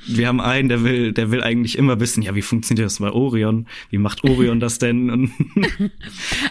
Wir 0.07 0.27
haben 0.27 0.41
einen, 0.41 0.69
der 0.69 0.83
will, 0.83 1.11
der 1.11 1.31
will 1.31 1.43
eigentlich 1.43 1.77
immer 1.77 1.99
wissen, 1.99 2.21
ja, 2.21 2.35
wie 2.35 2.41
funktioniert 2.41 2.85
das 2.85 2.99
bei 2.99 3.11
Orion? 3.11 3.67
Wie 3.89 3.97
macht 3.97 4.23
Orion 4.23 4.59
das 4.59 4.79
denn? 4.79 5.31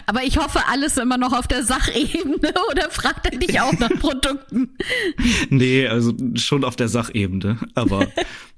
Aber 0.05 0.23
ich 0.23 0.37
hoffe, 0.37 0.59
alles 0.69 0.97
immer 0.97 1.17
noch 1.17 1.33
auf 1.33 1.47
der 1.47 1.63
Sachebene 1.63 2.53
oder 2.71 2.89
fragt 2.89 3.25
er 3.25 3.37
dich 3.37 3.59
auch 3.59 3.77
nach 3.79 3.89
Produkten? 3.99 4.69
nee, 5.49 5.87
also 5.87 6.13
schon 6.35 6.63
auf 6.63 6.75
der 6.75 6.87
Sachebene. 6.87 7.57
Aber 7.75 8.07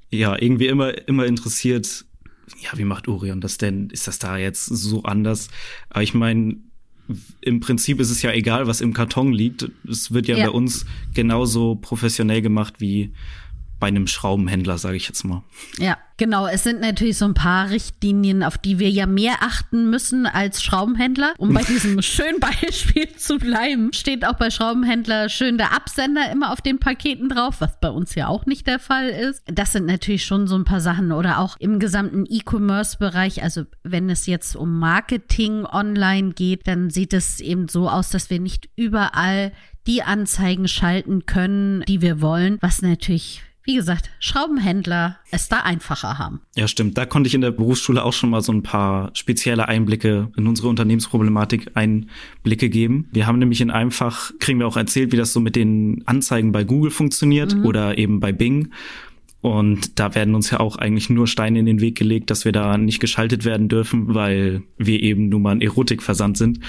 ja, 0.10 0.39
irgendwie 0.39 0.68
immer, 0.68 1.07
immer 1.07 1.25
interessiert, 1.25 2.06
ja, 2.60 2.78
wie 2.78 2.83
macht 2.83 3.07
Orion 3.07 3.42
das 3.42 3.57
denn? 3.57 3.90
Ist 3.90 4.07
das 4.07 4.19
da 4.19 4.38
jetzt 4.38 4.66
so 4.66 5.04
anders? 5.04 5.49
Aber 5.90 6.04
ich 6.04 6.14
meine, 6.14 6.57
im 7.42 7.59
Prinzip 7.59 7.99
ist 7.99 8.11
es 8.11 8.21
ja 8.21 8.31
egal, 8.31 8.68
was 8.68 8.81
im 8.81 8.94
Karton 8.94 9.33
liegt. 9.33 9.69
Es 9.88 10.11
wird 10.11 10.28
ja, 10.28 10.38
ja. 10.38 10.45
bei 10.45 10.52
uns 10.52 10.85
genauso 11.14 11.76
professionell 11.76 12.42
gemacht 12.42 12.76
wie 12.80 13.14
bei 13.80 13.88
einem 13.88 14.07
Schraubenhändler, 14.07 14.78
sage 14.78 14.98
ich 14.98 15.07
jetzt 15.07 15.24
mal. 15.24 15.44
Ja, 15.78 15.98
genau. 16.18 16.48
Es 16.48 16.64
sind 16.64 16.81
natürlich 16.81 17.18
so 17.18 17.26
ein 17.26 17.33
paar 17.33 17.69
Richtlinien, 17.69 18.44
auf 18.44 18.57
die 18.57 18.78
wir 18.78 18.90
ja 18.90 19.06
mehr 19.06 19.38
achten 19.42 19.90
müssen 19.90 20.26
als 20.26 20.62
Schraubenhändler. 20.62 21.33
Um 21.38 21.54
bei 21.54 21.64
diesem 21.64 22.02
schönen 22.02 22.40
Beispiel 22.40 23.09
zu 23.16 23.38
bleiben, 23.38 23.94
steht 23.94 24.26
auch 24.26 24.33
bei 24.33 24.50
Schraubenhändler 24.50 25.30
schön 25.30 25.57
der 25.57 25.74
Absender 25.74 26.30
immer 26.31 26.52
auf 26.52 26.62
den 26.62 26.80
Paketen 26.80 27.30
drauf, 27.30 27.62
was 27.62 27.80
bei 27.80 27.90
uns 27.90 28.16
ja 28.16 28.28
auch 28.28 28.45
nicht 28.45 28.68
der 28.68 28.80
Fall 28.80 29.09
ist. 29.09 29.42
Das 29.45 29.71
sind 29.71 29.86
natürlich 29.86 30.26
schon 30.26 30.48
so 30.48 30.56
ein 30.56 30.66
paar 30.66 30.81
Sachen 30.81 31.12
oder 31.12 31.40
auch 31.40 31.56
im 31.59 31.80
gesamten 31.80 32.26
E-Commerce-Bereich. 32.30 33.42
Also 33.44 33.64
wenn 33.83 34.09
es 34.09 34.26
jetzt 34.26 34.56
um 34.56 34.78
Marketing 34.80 35.66
online 35.66 36.33
geht, 36.33 36.68
dann 36.68 36.90
sieht 36.90 37.14
es 37.14 37.40
eben 37.40 37.68
so 37.68 37.90
aus, 37.90 38.09
dass 38.09 38.30
wir 38.30 38.40
nicht 38.40 38.69
überall 38.76 39.54
die 39.88 40.04
Anzeigen 40.04 40.68
schalten 40.68 41.26
können, 41.26 41.83
die 41.88 42.02
wir 42.02 42.21
wollen, 42.21 42.57
was 42.62 42.81
natürlich 42.81 43.42
wie 43.69 43.76
gesagt, 43.76 44.09
Schraubenhändler 44.19 45.19
es 45.30 45.47
da 45.47 45.57
einfacher 45.57 46.18
haben. 46.18 46.42
Ja, 46.56 46.68
stimmt. 46.68 46.97
Da 46.97 47.06
konnte 47.06 47.28
ich 47.28 47.35
in 47.35 47.42
der 47.42 47.52
Berufsschule 47.52 48.04
auch 48.04 48.14
schon 48.14 48.31
mal 48.31 48.42
so 48.42 48.52
ein 48.52 48.64
paar 48.64 49.11
spezielle 49.14 49.68
Einblicke 49.68 50.31
in 50.35 50.47
unsere 50.47 50.69
Unternehmensproblematik 50.69 51.69
Einblicke 51.76 52.68
geben. 52.71 53.07
Wir 53.11 53.28
haben 53.28 53.38
nämlich 53.38 53.61
in 53.61 53.69
einem 53.69 53.92
Fach, 53.92 54.31
kriegen 54.40 54.57
wir 54.57 54.66
auch 54.66 54.76
erzählt, 54.76 55.11
wie 55.11 55.18
das 55.18 55.33
so 55.33 55.40
mit 55.40 55.56
den 55.56 56.02
Anzeigen 56.07 56.52
bei 56.52 56.64
Google 56.64 56.90
funktioniert 56.90 57.54
mhm. 57.54 57.66
oder 57.68 57.99
eben 57.99 58.19
bei 58.19 58.31
Bing. 58.31 58.71
Und 59.42 59.99
da 59.99 60.16
werden 60.16 60.33
uns 60.33 60.49
ja 60.49 60.59
auch 60.59 60.78
eigentlich 60.78 61.11
nur 61.11 61.28
Steine 61.28 61.59
in 61.59 61.68
den 61.68 61.80
Weg 61.80 61.95
gelegt, 61.95 62.31
dass 62.31 62.45
wir 62.45 62.52
da 62.52 62.76
nicht 62.76 62.99
geschaltet 62.99 63.45
werden 63.45 63.69
dürfen, 63.69 64.16
weil 64.16 64.64
wir 64.80 65.04
eben 65.04 65.30
nun 65.30 65.44
mal 65.44 65.52
ein 65.52 65.61
Erotikversand 65.61 66.40
sind. 66.40 66.59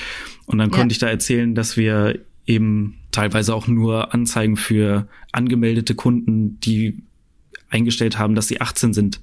Und 0.45 0.59
dann 0.59 0.69
ja. 0.69 0.76
konnte 0.76 0.92
ich 0.92 0.99
da 0.99 1.09
erzählen, 1.09 1.54
dass 1.54 1.78
wir 1.78 2.21
eben 2.50 2.99
teilweise 3.12 3.54
auch 3.54 3.66
nur 3.66 4.12
Anzeigen 4.12 4.57
für 4.57 5.09
angemeldete 5.33 5.95
Kunden, 5.95 6.59
die 6.61 7.02
eingestellt 7.71 8.19
haben, 8.19 8.35
dass 8.35 8.49
sie 8.49 8.61
18 8.61 8.92
sind, 8.92 9.21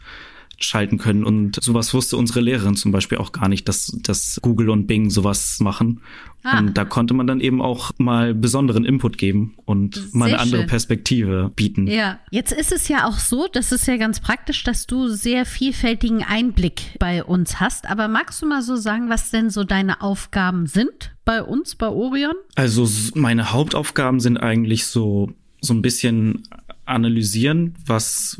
schalten 0.59 0.97
können. 0.97 1.23
Und 1.23 1.61
sowas 1.61 1.93
wusste 1.93 2.17
unsere 2.17 2.41
Lehrerin 2.41 2.75
zum 2.75 2.91
Beispiel 2.91 3.17
auch 3.17 3.31
gar 3.31 3.47
nicht, 3.47 3.67
dass, 3.67 3.95
dass 4.01 4.39
Google 4.41 4.69
und 4.69 4.87
Bing 4.87 5.09
sowas 5.09 5.59
machen. 5.59 6.01
Ah. 6.43 6.59
Und 6.59 6.77
da 6.77 6.85
konnte 6.85 7.13
man 7.13 7.27
dann 7.27 7.41
eben 7.41 7.61
auch 7.61 7.91
mal 7.97 8.33
besonderen 8.33 8.85
Input 8.85 9.17
geben 9.17 9.55
und 9.65 9.95
Sehr 9.95 10.07
mal 10.13 10.25
eine 10.27 10.39
andere 10.39 10.61
schön. 10.61 10.69
Perspektive 10.69 11.51
bieten. 11.55 11.87
Ja, 11.87 12.19
jetzt 12.31 12.51
ist 12.51 12.71
es 12.71 12.87
ja 12.87 13.07
auch 13.07 13.19
so, 13.19 13.47
das 13.51 13.71
ist 13.71 13.87
ja 13.87 13.97
ganz 13.97 14.19
praktisch, 14.19 14.63
dass 14.63 14.87
du 14.87 15.07
sehr 15.09 15.45
vielfältigen 15.45 16.23
Einblick 16.23 16.97
bei 16.99 17.23
uns 17.23 17.59
hast. 17.59 17.89
Aber 17.89 18.07
magst 18.07 18.41
du 18.41 18.47
mal 18.47 18.61
so 18.61 18.75
sagen, 18.75 19.09
was 19.09 19.29
denn 19.29 19.49
so 19.49 19.63
deine 19.63 20.01
Aufgaben 20.01 20.67
sind 20.67 21.15
bei 21.25 21.43
uns, 21.43 21.75
bei 21.75 21.87
Orion? 21.87 22.35
Also 22.55 22.87
meine 23.15 23.51
Hauptaufgaben 23.51 24.19
sind 24.19 24.37
eigentlich 24.37 24.85
so, 24.85 25.31
so 25.61 25.73
ein 25.73 25.81
bisschen 25.81 26.43
analysieren, 26.85 27.75
was, 27.85 28.37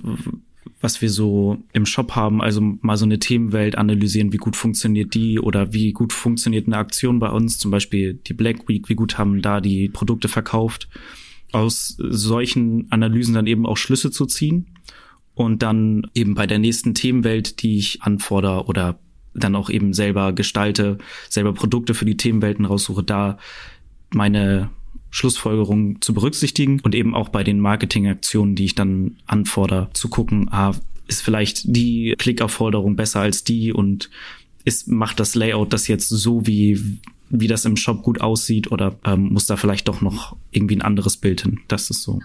was 0.81 1.01
wir 1.01 1.09
so 1.09 1.57
im 1.73 1.85
Shop 1.85 2.15
haben, 2.15 2.41
also 2.41 2.61
mal 2.61 2.97
so 2.97 3.05
eine 3.05 3.19
Themenwelt 3.19 3.77
analysieren, 3.77 4.33
wie 4.33 4.37
gut 4.37 4.55
funktioniert 4.55 5.13
die 5.13 5.39
oder 5.39 5.73
wie 5.73 5.91
gut 5.91 6.13
funktioniert 6.13 6.67
eine 6.67 6.77
Aktion 6.77 7.19
bei 7.19 7.29
uns, 7.29 7.57
zum 7.57 7.71
Beispiel 7.71 8.15
die 8.15 8.33
Black 8.33 8.67
Week, 8.67 8.89
wie 8.89 8.95
gut 8.95 9.17
haben 9.17 9.41
da 9.41 9.61
die 9.61 9.89
Produkte 9.89 10.27
verkauft. 10.27 10.87
Aus 11.51 11.95
solchen 11.97 12.91
Analysen 12.91 13.33
dann 13.33 13.47
eben 13.47 13.65
auch 13.65 13.77
Schlüsse 13.77 14.11
zu 14.11 14.25
ziehen 14.25 14.67
und 15.33 15.63
dann 15.63 16.07
eben 16.13 16.35
bei 16.35 16.47
der 16.47 16.59
nächsten 16.59 16.93
Themenwelt, 16.93 17.61
die 17.61 17.77
ich 17.77 18.01
anfordere 18.01 18.65
oder 18.65 18.99
dann 19.33 19.55
auch 19.55 19.69
eben 19.69 19.93
selber 19.93 20.33
gestalte, 20.33 20.97
selber 21.29 21.53
Produkte 21.53 21.93
für 21.93 22.05
die 22.05 22.17
Themenwelten 22.17 22.65
raussuche, 22.65 23.03
da 23.03 23.37
meine 24.13 24.69
Schlussfolgerungen 25.17 25.99
zu 26.01 26.13
berücksichtigen 26.13 26.79
und 26.81 26.93
eben 26.93 27.15
auch 27.15 27.29
bei 27.29 27.43
den 27.43 27.59
Marketingaktionen, 27.59 28.55
die 28.55 28.65
ich 28.65 28.75
dann 28.75 29.15
anfordere, 29.25 29.89
zu 29.93 30.09
gucken, 30.09 30.47
ah, 30.51 30.75
ist 31.07 31.21
vielleicht 31.21 31.63
die 31.65 32.13
Klickaufforderung 32.17 32.95
besser 32.95 33.21
als 33.21 33.43
die 33.43 33.73
und 33.73 34.11
ist, 34.63 34.87
macht 34.87 35.19
das 35.19 35.33
Layout 35.33 35.73
das 35.73 35.87
jetzt 35.87 36.09
so, 36.09 36.45
wie, 36.45 36.99
wie 37.29 37.47
das 37.47 37.65
im 37.65 37.77
Shop 37.77 38.03
gut 38.03 38.21
aussieht 38.21 38.71
oder 38.71 38.99
ähm, 39.05 39.29
muss 39.33 39.47
da 39.47 39.57
vielleicht 39.57 39.87
doch 39.87 40.01
noch 40.01 40.35
irgendwie 40.51 40.75
ein 40.75 40.81
anderes 40.83 41.17
Bild 41.17 41.41
hin? 41.41 41.61
Das 41.67 41.89
ist 41.89 42.03
so 42.03 42.19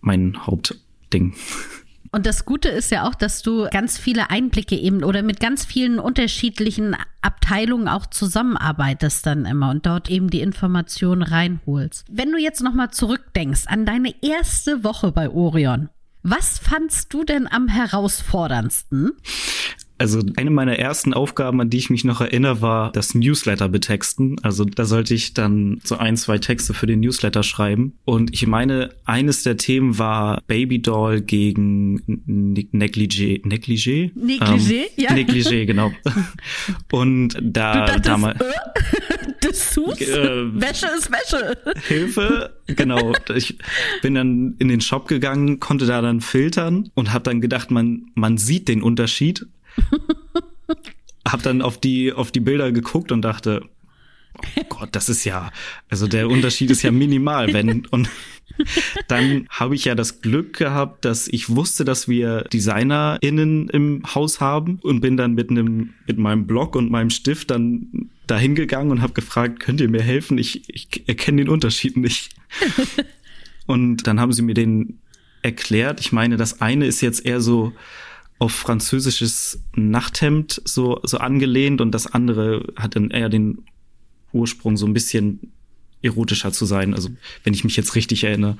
mein 0.00 0.46
Hauptding. 0.46 1.34
Und 2.12 2.26
das 2.26 2.44
Gute 2.44 2.68
ist 2.68 2.90
ja 2.90 3.08
auch, 3.08 3.14
dass 3.14 3.42
du 3.42 3.68
ganz 3.70 3.98
viele 3.98 4.30
Einblicke 4.30 4.76
eben 4.76 5.04
oder 5.04 5.22
mit 5.22 5.40
ganz 5.40 5.64
vielen 5.64 5.98
unterschiedlichen 5.98 6.96
Abteilungen 7.22 7.88
auch 7.88 8.06
zusammenarbeitest 8.06 9.26
dann 9.26 9.44
immer 9.44 9.70
und 9.70 9.86
dort 9.86 10.10
eben 10.10 10.30
die 10.30 10.40
Informationen 10.40 11.22
reinholst. 11.22 12.04
Wenn 12.10 12.32
du 12.32 12.38
jetzt 12.38 12.62
nochmal 12.62 12.90
zurückdenkst 12.90 13.66
an 13.66 13.86
deine 13.86 14.14
erste 14.22 14.84
Woche 14.84 15.12
bei 15.12 15.30
Orion, 15.30 15.88
was 16.22 16.58
fandst 16.58 17.12
du 17.14 17.24
denn 17.24 17.46
am 17.46 17.68
herausforderndsten? 17.68 19.12
Also 19.98 20.20
eine 20.36 20.50
meiner 20.50 20.78
ersten 20.78 21.14
Aufgaben, 21.14 21.60
an 21.60 21.70
die 21.70 21.78
ich 21.78 21.90
mich 21.90 22.04
noch 22.04 22.20
erinnere, 22.20 22.60
war 22.60 22.92
das 22.92 23.14
Newsletter 23.14 23.68
betexten. 23.68 24.36
Also 24.42 24.64
da 24.64 24.84
sollte 24.84 25.14
ich 25.14 25.32
dann 25.32 25.80
so 25.84 25.96
ein, 25.96 26.16
zwei 26.16 26.38
Texte 26.38 26.74
für 26.74 26.86
den 26.86 27.00
Newsletter 27.00 27.42
schreiben. 27.42 27.94
Und 28.04 28.32
ich 28.34 28.46
meine, 28.46 28.90
eines 29.04 29.42
der 29.42 29.56
Themen 29.56 29.98
war 29.98 30.42
Babydoll 30.46 31.22
gegen 31.22 32.02
Negligé. 32.72 33.42
Negligé? 33.44 34.12
Negligé, 34.14 34.74
ähm, 34.74 34.90
ja. 34.96 35.10
Negligé, 35.12 35.64
genau. 35.64 35.92
Und 36.92 37.38
da 37.40 37.98
damals. 37.98 38.40
Äh, 38.40 38.44
Dessous? 39.42 40.00
Äh, 40.00 40.60
Wäsche 40.60 40.88
ist 40.96 41.10
Wäsche. 41.10 41.56
Hilfe, 41.88 42.56
genau. 42.66 43.12
Ich 43.34 43.58
bin 44.02 44.14
dann 44.14 44.56
in 44.58 44.68
den 44.68 44.80
Shop 44.80 45.08
gegangen, 45.08 45.60
konnte 45.60 45.86
da 45.86 46.00
dann 46.00 46.20
filtern 46.20 46.90
und 46.94 47.12
habe 47.12 47.24
dann 47.24 47.40
gedacht, 47.40 47.70
man, 47.70 48.06
man 48.14 48.38
sieht 48.38 48.68
den 48.68 48.82
Unterschied 48.82 49.46
hab 51.26 51.42
dann 51.42 51.62
auf 51.62 51.78
die, 51.78 52.12
auf 52.12 52.30
die 52.30 52.40
Bilder 52.40 52.72
geguckt 52.72 53.12
und 53.12 53.22
dachte, 53.22 53.62
oh 54.38 54.62
Gott, 54.68 54.90
das 54.92 55.08
ist 55.08 55.24
ja, 55.24 55.50
also 55.88 56.06
der 56.06 56.28
Unterschied 56.28 56.70
ist 56.70 56.82
ja 56.82 56.90
minimal, 56.90 57.52
wenn, 57.52 57.86
und 57.90 58.08
dann 59.08 59.46
habe 59.50 59.74
ich 59.74 59.84
ja 59.84 59.94
das 59.94 60.20
Glück 60.20 60.56
gehabt, 60.56 61.04
dass 61.04 61.28
ich 61.28 61.50
wusste, 61.50 61.84
dass 61.84 62.08
wir 62.08 62.42
DesignerInnen 62.52 63.68
im 63.68 64.02
Haus 64.14 64.40
haben 64.40 64.78
und 64.82 65.00
bin 65.00 65.16
dann 65.16 65.34
mit 65.34 65.50
einem, 65.50 65.94
mit 66.06 66.18
meinem 66.18 66.46
Blog 66.46 66.76
und 66.76 66.90
meinem 66.90 67.10
Stift 67.10 67.50
dann 67.50 68.10
dahin 68.26 68.54
gegangen 68.54 68.90
und 68.90 69.02
habe 69.02 69.12
gefragt, 69.12 69.60
könnt 69.60 69.80
ihr 69.80 69.88
mir 69.88 70.02
helfen? 70.02 70.38
Ich, 70.38 70.68
ich 70.68 71.08
erkenne 71.08 71.42
den 71.44 71.48
Unterschied 71.48 71.96
nicht. 71.96 72.30
und 73.66 74.06
dann 74.06 74.20
haben 74.20 74.32
sie 74.32 74.42
mir 74.42 74.54
den 74.54 75.00
erklärt. 75.42 76.00
Ich 76.00 76.12
meine, 76.12 76.36
das 76.36 76.60
eine 76.60 76.86
ist 76.86 77.00
jetzt 77.02 77.24
eher 77.24 77.40
so, 77.40 77.72
auf 78.38 78.52
französisches 78.52 79.62
Nachthemd 79.74 80.60
so, 80.64 81.00
so 81.02 81.18
angelehnt 81.18 81.80
und 81.80 81.92
das 81.92 82.06
andere 82.06 82.72
hat 82.76 82.96
dann 82.96 83.10
eher 83.10 83.28
den 83.28 83.64
Ursprung 84.32 84.76
so 84.76 84.86
ein 84.86 84.92
bisschen 84.92 85.52
erotischer 86.02 86.52
zu 86.52 86.66
sein, 86.66 86.94
also 86.94 87.08
wenn 87.44 87.54
ich 87.54 87.64
mich 87.64 87.76
jetzt 87.76 87.94
richtig 87.94 88.24
erinnere. 88.24 88.58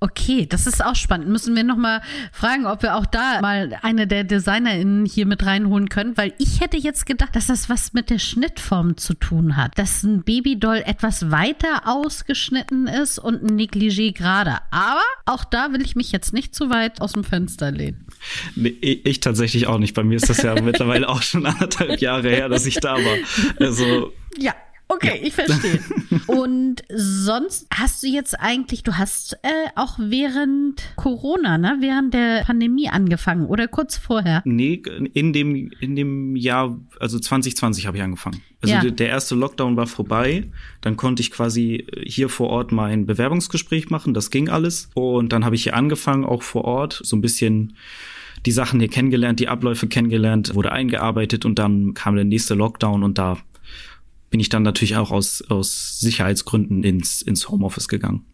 Okay, 0.00 0.46
das 0.46 0.68
ist 0.68 0.84
auch 0.84 0.94
spannend. 0.94 1.28
Müssen 1.28 1.56
wir 1.56 1.64
noch 1.64 1.76
mal 1.76 2.02
fragen, 2.32 2.66
ob 2.66 2.82
wir 2.82 2.94
auch 2.96 3.06
da 3.06 3.40
mal 3.40 3.76
eine 3.82 4.06
der 4.06 4.22
DesignerInnen 4.22 5.04
hier 5.04 5.26
mit 5.26 5.44
reinholen 5.44 5.88
können, 5.88 6.16
weil 6.16 6.34
ich 6.38 6.60
hätte 6.60 6.76
jetzt 6.76 7.04
gedacht, 7.04 7.34
dass 7.34 7.48
das 7.48 7.68
was 7.68 7.94
mit 7.94 8.08
der 8.08 8.20
Schnittform 8.20 8.96
zu 8.96 9.14
tun 9.14 9.56
hat. 9.56 9.76
Dass 9.76 10.04
ein 10.04 10.22
Babydoll 10.22 10.82
etwas 10.86 11.32
weiter 11.32 11.82
ausgeschnitten 11.86 12.86
ist 12.86 13.18
und 13.18 13.42
ein 13.42 13.58
Negligé 13.58 14.14
gerade. 14.14 14.58
Aber 14.70 15.02
auch 15.26 15.42
da 15.42 15.72
will 15.72 15.82
ich 15.82 15.96
mich 15.96 16.12
jetzt 16.12 16.32
nicht 16.32 16.54
zu 16.54 16.70
weit 16.70 17.00
aus 17.00 17.14
dem 17.14 17.24
Fenster 17.24 17.72
lehnen. 17.72 18.06
Nee, 18.54 18.76
ich 18.80 19.18
tatsächlich 19.18 19.66
auch 19.66 19.78
nicht. 19.78 19.94
Bei 19.94 20.04
mir 20.04 20.16
ist 20.16 20.30
das 20.30 20.42
ja 20.42 20.54
mittlerweile 20.62 21.08
auch 21.08 21.22
schon 21.22 21.44
anderthalb 21.44 22.00
Jahre 22.00 22.28
her, 22.28 22.48
dass 22.48 22.66
ich 22.66 22.76
da 22.76 22.94
war. 22.94 23.16
Also. 23.58 24.12
Ja, 24.38 24.54
Okay, 24.88 25.20
ich 25.22 25.34
verstehe. 25.34 25.80
Und 26.26 26.82
sonst 26.88 27.66
hast 27.72 28.02
du 28.02 28.06
jetzt 28.06 28.38
eigentlich, 28.40 28.82
du 28.82 28.94
hast 28.94 29.34
äh, 29.42 29.68
auch 29.76 29.98
während 29.98 30.82
Corona, 30.96 31.58
ne, 31.58 31.76
während 31.80 32.14
der 32.14 32.44
Pandemie 32.44 32.88
angefangen 32.88 33.46
oder 33.46 33.68
kurz 33.68 33.98
vorher? 33.98 34.42
Nee, 34.46 34.82
in 35.12 35.32
dem, 35.32 35.70
in 35.80 35.94
dem 35.94 36.36
Jahr, 36.36 36.78
also 37.00 37.18
2020 37.18 37.86
habe 37.86 37.98
ich 37.98 38.02
angefangen. 38.02 38.42
Also 38.62 38.74
ja. 38.74 38.90
der 38.90 39.08
erste 39.08 39.34
Lockdown 39.34 39.76
war 39.76 39.86
vorbei. 39.86 40.44
Dann 40.80 40.96
konnte 40.96 41.20
ich 41.20 41.30
quasi 41.30 41.86
hier 42.04 42.28
vor 42.28 42.48
Ort 42.48 42.72
mein 42.72 43.06
Bewerbungsgespräch 43.06 43.90
machen. 43.90 44.14
Das 44.14 44.30
ging 44.30 44.48
alles. 44.48 44.90
Und 44.94 45.32
dann 45.32 45.44
habe 45.44 45.54
ich 45.54 45.64
hier 45.64 45.76
angefangen, 45.76 46.24
auch 46.24 46.42
vor 46.42 46.64
Ort, 46.64 47.00
so 47.04 47.14
ein 47.14 47.20
bisschen 47.20 47.74
die 48.46 48.52
Sachen 48.52 48.80
hier 48.80 48.88
kennengelernt, 48.88 49.40
die 49.40 49.48
Abläufe 49.48 49.88
kennengelernt, 49.88 50.54
wurde 50.54 50.72
eingearbeitet 50.72 51.44
und 51.44 51.58
dann 51.58 51.94
kam 51.94 52.14
der 52.14 52.24
nächste 52.24 52.54
Lockdown 52.54 53.02
und 53.02 53.18
da 53.18 53.38
bin 54.30 54.40
ich 54.40 54.48
dann 54.48 54.62
natürlich 54.62 54.96
auch 54.96 55.10
aus, 55.10 55.42
aus 55.48 56.00
Sicherheitsgründen 56.00 56.84
ins, 56.84 57.22
ins 57.22 57.48
Homeoffice 57.48 57.88
gegangen. 57.88 58.24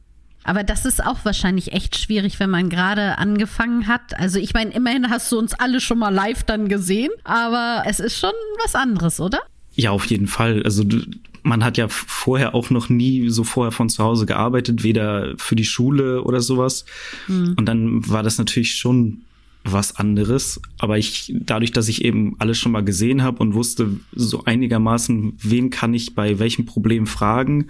Aber 0.45 0.63
das 0.63 0.85
ist 0.85 1.03
auch 1.03 1.25
wahrscheinlich 1.25 1.73
echt 1.73 1.99
schwierig, 1.99 2.39
wenn 2.39 2.51
man 2.51 2.69
gerade 2.69 3.17
angefangen 3.19 3.87
hat. 3.87 4.19
Also 4.19 4.39
ich 4.39 4.53
meine, 4.53 4.73
immerhin 4.73 5.09
hast 5.09 5.33
du 5.33 5.39
uns 5.39 5.55
alle 5.55 5.81
schon 5.81 5.99
mal 5.99 6.13
live 6.13 6.45
dann 6.45 6.69
gesehen, 6.69 7.11
aber 7.25 7.85
es 7.87 7.99
ist 7.99 8.19
schon 8.19 8.33
was 8.63 8.75
anderes, 8.75 9.21
oder? 9.21 9.41
Ja, 9.73 9.91
auf 9.91 10.05
jeden 10.07 10.27
Fall. 10.27 10.63
Also 10.63 10.85
man 11.43 11.65
hat 11.65 11.79
ja 11.79 11.89
vorher 11.89 12.55
auch 12.55 12.69
noch 12.71 12.91
nie 12.91 13.31
so 13.31 13.43
vorher 13.43 13.73
von 13.73 13.89
zu 13.89 14.05
Hause 14.05 14.27
gearbeitet, 14.27 14.83
weder 14.83 15.35
für 15.37 15.57
die 15.57 15.65
Schule 15.65 16.23
oder 16.23 16.41
sowas. 16.41 16.85
Hm. 17.27 17.55
Und 17.57 17.67
dann 17.67 18.09
war 18.09 18.23
das 18.23 18.37
natürlich 18.37 18.75
schon 18.75 19.23
was 19.65 19.97
anderes. 19.97 20.61
Aber 20.79 20.99
ich, 20.99 21.35
dadurch, 21.41 21.73
dass 21.73 21.89
ich 21.89 22.05
eben 22.05 22.37
alles 22.39 22.59
schon 22.59 22.73
mal 22.73 22.85
gesehen 22.85 23.23
habe 23.23 23.39
und 23.39 23.55
wusste 23.55 23.99
so 24.13 24.45
einigermaßen, 24.45 25.39
wen 25.43 25.71
kann 25.71 25.95
ich 25.95 26.15
bei 26.15 26.39
welchem 26.39 26.67
Problem 26.67 27.07
fragen, 27.07 27.67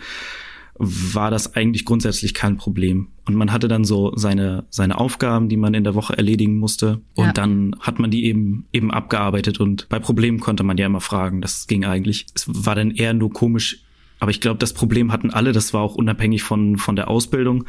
war 0.77 1.31
das 1.31 1.55
eigentlich 1.55 1.85
grundsätzlich 1.85 2.35
kein 2.35 2.57
Problem. 2.57 3.09
Und 3.27 3.37
man 3.37 3.53
hatte 3.53 3.69
dann 3.69 3.85
so 3.85 4.13
seine, 4.17 4.67
seine 4.71 4.99
Aufgaben, 4.99 5.49
die 5.49 5.57
man 5.57 5.73
in 5.73 5.85
der 5.85 5.95
Woche 5.95 6.17
erledigen 6.17 6.59
musste. 6.59 7.01
Und 7.15 7.27
ja. 7.27 7.33
dann 7.33 7.77
hat 7.81 8.01
man 8.01 8.11
die 8.11 8.25
eben, 8.25 8.67
eben 8.73 8.91
abgearbeitet. 8.91 9.61
Und 9.61 9.89
bei 9.89 10.01
Problemen 10.01 10.41
konnte 10.41 10.65
man 10.65 10.77
ja 10.77 10.87
immer 10.87 11.01
fragen. 11.01 11.41
Das 11.41 11.69
ging 11.69 11.85
eigentlich. 11.85 12.27
Es 12.35 12.47
war 12.49 12.75
dann 12.75 12.91
eher 12.91 13.15
nur 13.15 13.33
komisch. 13.33 13.85
Aber 14.19 14.31
ich 14.31 14.41
glaube, 14.41 14.59
das 14.59 14.73
Problem 14.73 15.13
hatten 15.13 15.31
alle. 15.31 15.53
Das 15.53 15.73
war 15.73 15.81
auch 15.81 15.95
unabhängig 15.95 16.43
von, 16.43 16.77
von 16.77 16.97
der 16.97 17.09
Ausbildung, 17.09 17.65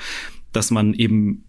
dass 0.52 0.72
man 0.72 0.94
eben 0.94 1.45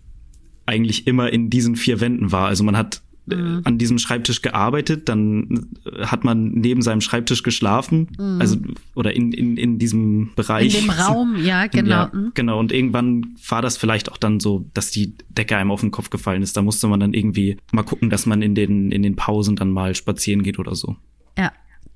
eigentlich 0.66 1.06
immer 1.06 1.32
in 1.32 1.50
diesen 1.50 1.76
vier 1.76 2.00
Wänden 2.00 2.32
war. 2.32 2.49
Also 2.49 2.64
man 2.64 2.76
hat 2.76 3.02
äh, 3.28 3.35
mhm. 3.35 3.61
an 3.64 3.78
diesem 3.78 3.99
Schreibtisch 3.99 4.40
gearbeitet, 4.40 5.08
dann 5.08 5.68
äh, 5.85 6.04
hat 6.06 6.23
man 6.23 6.52
neben 6.52 6.80
seinem 6.80 7.00
Schreibtisch 7.00 7.42
geschlafen, 7.42 8.08
mhm. 8.18 8.40
also 8.40 8.56
oder 8.94 9.14
in, 9.14 9.32
in, 9.32 9.56
in 9.56 9.78
diesem 9.78 10.30
Bereich. 10.37 10.76
In 10.76 10.82
dem 10.82 10.90
Raum, 10.99 11.37
ja, 11.42 11.66
genau. 11.66 11.90
Ja, 11.90 12.11
mhm. 12.12 12.32
genau. 12.35 12.61
Und 12.61 12.70
irgendwann 12.70 13.35
war 13.49 13.62
das 13.62 13.76
vielleicht 13.76 14.12
auch 14.12 14.16
dann 14.16 14.38
so, 14.38 14.66
dass 14.75 14.90
die 14.92 15.14
Decke 15.28 15.56
einem 15.56 15.73
auf 15.73 15.80
den 15.80 15.90
Kopf 15.90 16.11
gefallen 16.11 16.42
ist. 16.42 16.56
Da 16.56 16.62
musste 16.62 16.87
man 16.87 17.00
dann 17.00 17.14
irgendwie 17.14 17.56
mal 17.73 17.82
gucken, 17.82 18.11
dass 18.11 18.26
man 18.26 18.42
in 18.42 18.54
den, 18.54 18.92
in 18.92 19.02
den 19.02 19.16
Pausen 19.16 19.56
dann 19.56 19.70
mal 19.70 19.94
spazieren 19.94 20.44
geht 20.44 20.58
oder 20.58 20.76
so. 20.76 20.96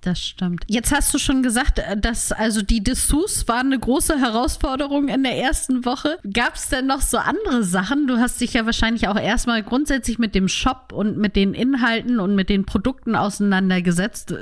Das 0.01 0.19
stimmt. 0.23 0.65
Jetzt 0.67 0.93
hast 0.93 1.13
du 1.13 1.19
schon 1.19 1.43
gesagt, 1.43 1.79
äh, 1.79 1.97
dass 1.97 2.33
also 2.33 2.63
die 2.63 2.83
Dessous 2.83 3.47
waren 3.49 3.67
eine 3.67 3.79
große 3.79 4.19
Herausforderung 4.19 5.09
in 5.09 5.23
der 5.23 5.37
ersten 5.37 5.85
Woche. 5.85 6.19
Gab 6.33 6.55
es 6.55 6.69
denn 6.69 6.87
noch 6.87 7.03
so 7.03 7.19
andere 7.19 7.65
Sachen? 7.65 8.07
Du 8.07 8.17
hast 8.17 8.41
dich 8.41 8.55
ja 8.55 8.65
wahrscheinlich 8.65 9.09
auch 9.09 9.19
erstmal 9.19 9.63
grundsätzlich 9.63 10.19
mit 10.19 10.35
dem 10.35 10.49
Shop 10.49 10.93
und 10.93 11.19
mit 11.19 11.37
den 11.37 11.53
Inhalten 11.53 12.19
und 12.19 12.35
mit 12.35 12.49
den 12.49 12.65
Produkten 12.65 13.15
auseinandergesetzt. 13.15 14.35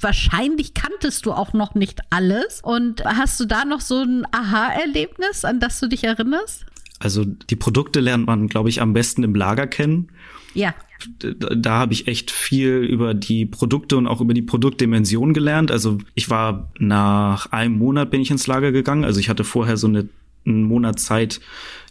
Wahrscheinlich 0.00 0.74
kanntest 0.74 1.26
du 1.26 1.32
auch 1.32 1.52
noch 1.52 1.74
nicht 1.74 2.00
alles. 2.10 2.60
Und 2.62 3.04
hast 3.04 3.38
du 3.38 3.44
da 3.44 3.64
noch 3.64 3.80
so 3.80 4.02
ein 4.02 4.26
Aha-Erlebnis, 4.32 5.44
an 5.44 5.60
das 5.60 5.78
du 5.78 5.88
dich 5.88 6.04
erinnerst? 6.04 6.66
Also 6.98 7.24
die 7.24 7.56
Produkte 7.56 8.00
lernt 8.00 8.26
man, 8.26 8.48
glaube 8.48 8.68
ich, 8.68 8.80
am 8.80 8.92
besten 8.92 9.22
im 9.22 9.36
Lager 9.36 9.68
kennen. 9.68 10.10
Ja 10.54 10.74
da, 11.18 11.78
habe 11.78 11.92
ich 11.92 12.08
echt 12.08 12.30
viel 12.30 12.78
über 12.78 13.14
die 13.14 13.46
Produkte 13.46 13.96
und 13.96 14.06
auch 14.06 14.20
über 14.20 14.34
die 14.34 14.42
Produktdimension 14.42 15.32
gelernt. 15.32 15.70
Also 15.70 15.98
ich 16.14 16.30
war 16.30 16.72
nach 16.78 17.52
einem 17.52 17.78
Monat 17.78 18.10
bin 18.10 18.20
ich 18.20 18.30
ins 18.30 18.46
Lager 18.46 18.72
gegangen. 18.72 19.04
Also 19.04 19.20
ich 19.20 19.28
hatte 19.28 19.44
vorher 19.44 19.76
so 19.76 19.86
eine 19.86 20.08
einen 20.48 20.64
Monat 20.64 20.98
Zeit, 20.98 21.40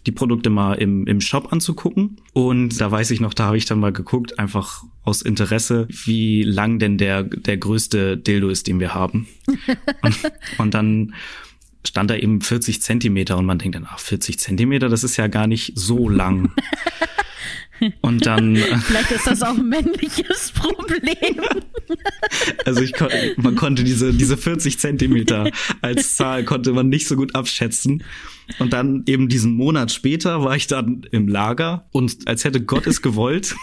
die 0.06 0.12
Produkte 0.12 0.50
mal 0.50 0.74
im, 0.76 1.06
im 1.08 1.22
Shop 1.22 1.52
anzugucken. 1.52 2.18
Und 2.34 2.80
da 2.80 2.92
weiß 2.92 3.12
ich 3.12 3.20
noch, 3.20 3.34
da 3.34 3.46
habe 3.46 3.58
ich 3.58 3.66
dann 3.66 3.80
mal 3.80 3.94
geguckt, 3.94 4.40
einfach 4.40 4.84
aus 5.04 5.22
Interesse, 5.22 5.88
wie 5.90 6.44
lang 6.44 6.80
denn 6.80 6.98
der, 6.98 7.24
der 7.24 7.58
größte 7.58 8.18
Dildo 8.18 8.50
ist, 8.50 8.68
den 8.68 8.80
wir 8.80 8.94
haben. 8.94 9.28
und, 10.02 10.16
und 10.58 10.74
dann 10.74 11.14
stand 11.86 12.10
da 12.10 12.16
eben 12.16 12.42
40 12.42 12.82
Zentimeter 12.82 13.38
und 13.38 13.46
man 13.46 13.60
denkt 13.60 13.76
dann, 13.76 13.88
ach, 13.90 14.00
40 14.00 14.40
Zentimeter, 14.40 14.90
das 14.90 15.04
ist 15.04 15.18
ja 15.18 15.28
gar 15.28 15.48
nicht 15.48 15.74
so 15.76 16.10
lang. 16.10 16.52
Und 18.02 18.26
dann. 18.26 18.56
Vielleicht 18.86 19.12
ist 19.12 19.28
das 19.28 19.42
auch 19.42 19.58
ein 19.58 19.70
männliches 19.70 20.52
Problem. 20.52 21.42
Also 22.66 22.82
ich 22.82 22.94
man 23.38 23.56
konnte 23.56 23.86
diese, 23.86 24.14
diese 24.14 24.36
40 24.36 24.78
Zentimeter 24.78 25.50
als 25.82 26.18
Zahl 26.18 26.44
konnte 26.44 26.74
man 26.74 26.90
nicht 26.90 27.08
so 27.08 27.16
gut 27.16 27.34
abschätzen. 27.34 28.04
Und 28.60 28.74
dann 28.74 29.04
eben 29.08 29.30
diesen 29.30 29.54
Monat 29.54 29.92
später 29.92 30.44
war 30.44 30.56
ich 30.56 30.68
dann 30.68 31.06
im 31.12 31.30
Lager 31.30 31.88
und 31.92 32.28
als 32.28 32.44
hätte 32.44 32.62
Gott 32.62 32.88
es 32.88 33.02
gewollt, 33.02 33.56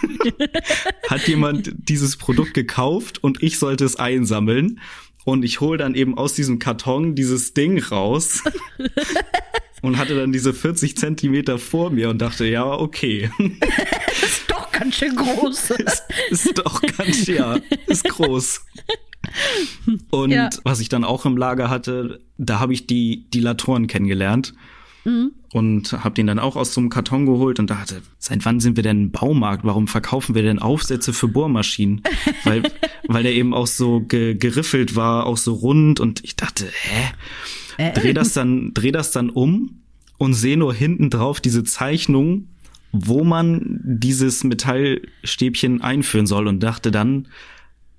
hat 1.11 1.29
jemand 1.29 1.75
dieses 1.77 2.17
Produkt 2.17 2.55
gekauft 2.55 3.23
und 3.23 3.43
ich 3.43 3.59
sollte 3.59 3.85
es 3.85 3.97
einsammeln. 3.97 4.81
Und 5.25 5.43
ich 5.43 5.61
hole 5.61 5.79
dann 5.79 5.95
eben 5.95 6.17
aus 6.17 6.35
diesem 6.35 6.59
Karton 6.59 7.15
dieses 7.15 7.55
Ding 7.55 7.79
raus 7.83 8.43
und 9.85 9.99
hatte 9.99 10.17
dann 10.17 10.33
diese 10.33 10.55
40 10.55 10.97
Zentimeter 10.97 11.59
vor 11.59 11.91
mir 11.91 12.09
und 12.09 12.19
dachte, 12.19 12.47
ja, 12.47 12.65
okay. 12.65 13.31
ist 13.39 14.45
doch 14.49 14.73
ganz 14.73 14.97
schön 14.97 15.15
groß. 15.15 15.71
ist, 15.79 16.05
ist 16.31 16.59
doch 16.59 16.81
ganz, 16.97 17.27
ja, 17.27 17.59
ist 17.87 18.05
groß. 18.05 18.65
Und 20.11 20.31
ja. 20.31 20.49
was 20.63 20.81
ich 20.81 20.89
dann 20.89 21.05
auch 21.05 21.27
im 21.27 21.37
Lager 21.37 21.69
hatte, 21.69 22.21
da 22.39 22.61
habe 22.61 22.73
ich 22.73 22.87
die 22.87 23.29
Dilatoren 23.31 23.87
kennengelernt. 23.87 24.55
Mhm. 25.05 25.33
Und 25.53 25.93
habe 25.93 26.15
den 26.15 26.27
dann 26.27 26.39
auch 26.39 26.57
aus 26.57 26.73
so 26.73 26.81
einem 26.81 26.89
Karton 26.89 27.27
geholt 27.27 27.61
und 27.61 27.69
dachte, 27.69 28.01
seit 28.19 28.45
wann 28.47 28.61
sind 28.61 28.77
wir 28.77 28.83
denn 28.83 29.03
im 29.03 29.11
Baumarkt? 29.11 29.65
Warum 29.65 29.87
verkaufen 29.87 30.35
wir 30.35 30.43
denn 30.43 30.59
Aufsätze 30.59 31.13
für 31.13 31.29
Bohrmaschinen? 31.29 32.03
weil, 32.45 32.63
weil 33.07 33.23
der 33.23 33.35
eben 33.35 33.53
auch 33.53 33.67
so 33.67 34.01
ge 34.01 34.35
geriffelt 34.35 34.97
war, 34.97 35.27
auch 35.27 35.37
so 35.37 35.53
rund 35.53 36.01
und 36.01 36.25
ich 36.25 36.37
dachte, 36.37 36.65
hä? 36.65 37.13
Äh. 37.77 37.93
Dreh 37.93 38.13
das 38.13 38.33
dann, 38.33 38.73
dreh 38.75 38.93
das 38.93 39.13
dann 39.13 39.31
um 39.31 39.83
und 40.19 40.35
sehe 40.35 40.57
nur 40.57 40.75
hinten 40.75 41.11
drauf 41.11 41.41
diese 41.41 41.65
Zeichnung, 41.65 42.49
wo 42.93 43.25
man 43.25 43.81
dieses 43.83 44.45
Metallstäbchen 44.45 45.83
einführen 45.83 46.27
soll 46.27 46.47
und 46.47 46.61
dachte 46.63 46.91
dann, 46.91 47.29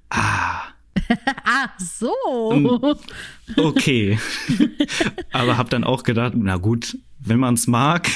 ah. 0.09 0.61
Ach 1.43 1.69
so. 1.79 2.13
Ähm, 2.51 2.79
okay. 3.57 4.17
Aber 5.33 5.57
hab 5.57 5.69
dann 5.69 5.83
auch 5.83 6.03
gedacht, 6.03 6.33
na 6.35 6.55
gut, 6.57 6.97
wenn 7.19 7.39
man 7.39 7.55
es 7.55 7.67
mag. 7.67 8.09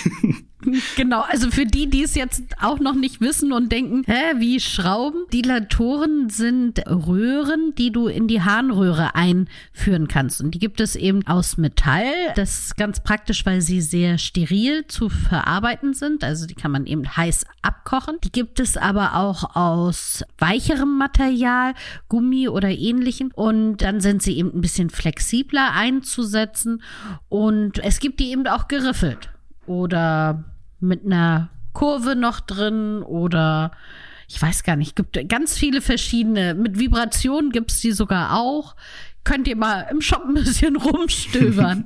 Genau, 0.96 1.22
also 1.22 1.50
für 1.52 1.66
die, 1.66 1.90
die 1.90 2.04
es 2.04 2.16
jetzt 2.16 2.44
auch 2.62 2.80
noch 2.80 2.96
nicht 2.96 3.22
wissen 3.22 3.54
und 3.54 3.72
denken, 3.72 4.04
hä, 4.06 4.36
wie 4.38 4.60
Schrauben? 4.60 5.26
Dilatoren 5.32 6.30
sind 6.30 6.80
Röhren, 6.88 7.74
die 7.78 7.92
du 7.92 8.08
in 8.08 8.28
die 8.28 8.42
Harnröhre 8.42 9.16
einführen 9.16 10.08
kannst. 10.08 10.42
Und 10.42 10.52
die 10.52 10.60
gibt 10.60 10.82
es 10.82 10.96
eben 10.96 11.26
aus 11.28 11.58
Metall. 11.58 12.12
Das 12.36 12.60
ist 12.60 12.78
ganz 12.78 13.02
praktisch, 13.02 13.46
weil 13.46 13.62
sie 13.62 13.82
sehr 13.82 14.18
steril 14.18 14.86
zu 14.88 15.10
verarbeiten 15.10 15.94
sind. 15.94 16.24
Also 16.24 16.46
die 16.46 16.56
kann 16.56 16.72
man 16.72 16.86
eben 16.86 17.16
heiß 17.16 17.46
abkochen. 17.62 18.18
Die 18.24 18.32
gibt 18.32 18.60
es 18.60 18.76
aber 18.78 19.16
auch 19.16 19.56
aus 19.56 20.24
weicherem 20.38 20.98
Material, 20.98 21.74
Gummi 22.10 22.50
oder 22.50 22.70
ähnlichem. 22.70 23.32
Und 23.34 23.78
dann 23.78 24.02
sind 24.02 24.22
sie 24.22 24.38
eben 24.38 24.54
ein 24.54 24.62
bisschen 24.62 24.90
flexibler 24.90 25.74
einzusetzen. 25.74 26.82
Und 27.30 27.80
es 27.80 28.00
gibt 28.00 28.20
die 28.20 28.32
eben 28.32 28.48
auch 28.48 28.68
geriffelt 28.68 29.30
oder 29.70 30.44
mit 30.80 31.06
einer 31.06 31.50
Kurve 31.74 32.16
noch 32.16 32.40
drin 32.40 33.04
oder 33.04 33.72
ich 34.28 34.42
weiß 34.42 34.64
gar 34.64 34.76
nicht, 34.76 34.96
gibt 34.96 35.18
ganz 35.30 35.58
viele 35.58 35.82
verschiedene. 35.82 36.56
Mit 36.56 36.80
Vibrationen 36.80 37.52
gibt 37.52 37.72
es 37.72 37.80
die 37.80 37.92
sogar 37.92 38.36
auch. 38.38 38.76
Könnt 39.24 39.48
ihr 39.48 39.56
mal 39.56 39.88
im 39.92 40.02
Shop 40.02 40.24
ein 40.28 40.34
bisschen 40.34 40.76
rumstöbern. 40.76 41.86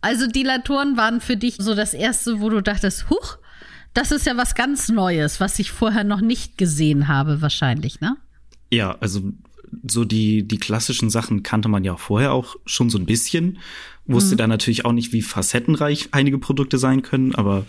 also 0.00 0.26
Dilatoren 0.26 0.96
waren 0.96 1.20
für 1.20 1.36
dich 1.36 1.56
so 1.58 1.74
das 1.74 1.92
erste, 1.92 2.40
wo 2.40 2.48
du 2.48 2.62
dachtest, 2.62 3.10
huch, 3.10 3.36
das 3.92 4.10
ist 4.10 4.26
ja 4.26 4.36
was 4.36 4.54
ganz 4.54 4.88
Neues, 4.88 5.40
was 5.40 5.58
ich 5.58 5.70
vorher 5.70 6.04
noch 6.04 6.22
nicht 6.22 6.56
gesehen 6.56 7.08
habe, 7.08 7.42
wahrscheinlich, 7.42 8.00
ne? 8.00 8.16
Ja, 8.70 8.96
also 9.00 9.32
so 9.86 10.04
die, 10.04 10.46
die 10.46 10.58
klassischen 10.58 11.10
Sachen 11.10 11.42
kannte 11.42 11.68
man 11.68 11.84
ja 11.84 11.96
vorher 11.96 12.32
auch 12.32 12.56
schon 12.64 12.88
so 12.88 12.98
ein 12.98 13.06
bisschen. 13.06 13.58
Wusste 14.06 14.34
mhm. 14.34 14.38
dann 14.38 14.50
natürlich 14.50 14.84
auch 14.84 14.92
nicht, 14.92 15.12
wie 15.12 15.22
facettenreich 15.22 16.08
einige 16.12 16.38
Produkte 16.38 16.78
sein 16.78 17.02
können, 17.02 17.34
aber 17.34 17.64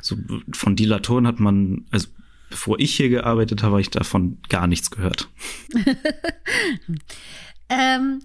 so 0.00 0.16
von 0.52 0.76
Dilatoren 0.76 1.26
hat 1.26 1.38
man, 1.38 1.86
also 1.90 2.08
bevor 2.50 2.78
ich 2.78 2.94
hier 2.94 3.08
gearbeitet 3.08 3.62
habe, 3.62 3.72
habe 3.72 3.80
ich 3.80 3.90
davon 3.90 4.38
gar 4.48 4.66
nichts 4.66 4.90
gehört. 4.90 5.28
ähm, 7.68 8.20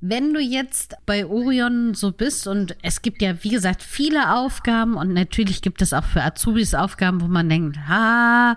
wenn 0.00 0.34
du 0.34 0.40
jetzt 0.40 0.94
bei 1.06 1.26
Orion 1.26 1.94
so 1.94 2.12
bist 2.12 2.46
und 2.46 2.76
es 2.82 3.02
gibt 3.02 3.22
ja, 3.22 3.42
wie 3.42 3.48
gesagt, 3.48 3.82
viele 3.82 4.36
Aufgaben 4.36 4.94
und 4.94 5.12
natürlich 5.12 5.62
gibt 5.62 5.82
es 5.82 5.92
auch 5.92 6.04
für 6.04 6.22
Azubis 6.22 6.74
Aufgaben, 6.74 7.20
wo 7.20 7.26
man 7.26 7.48
denkt, 7.48 7.78
ah, 7.88 8.56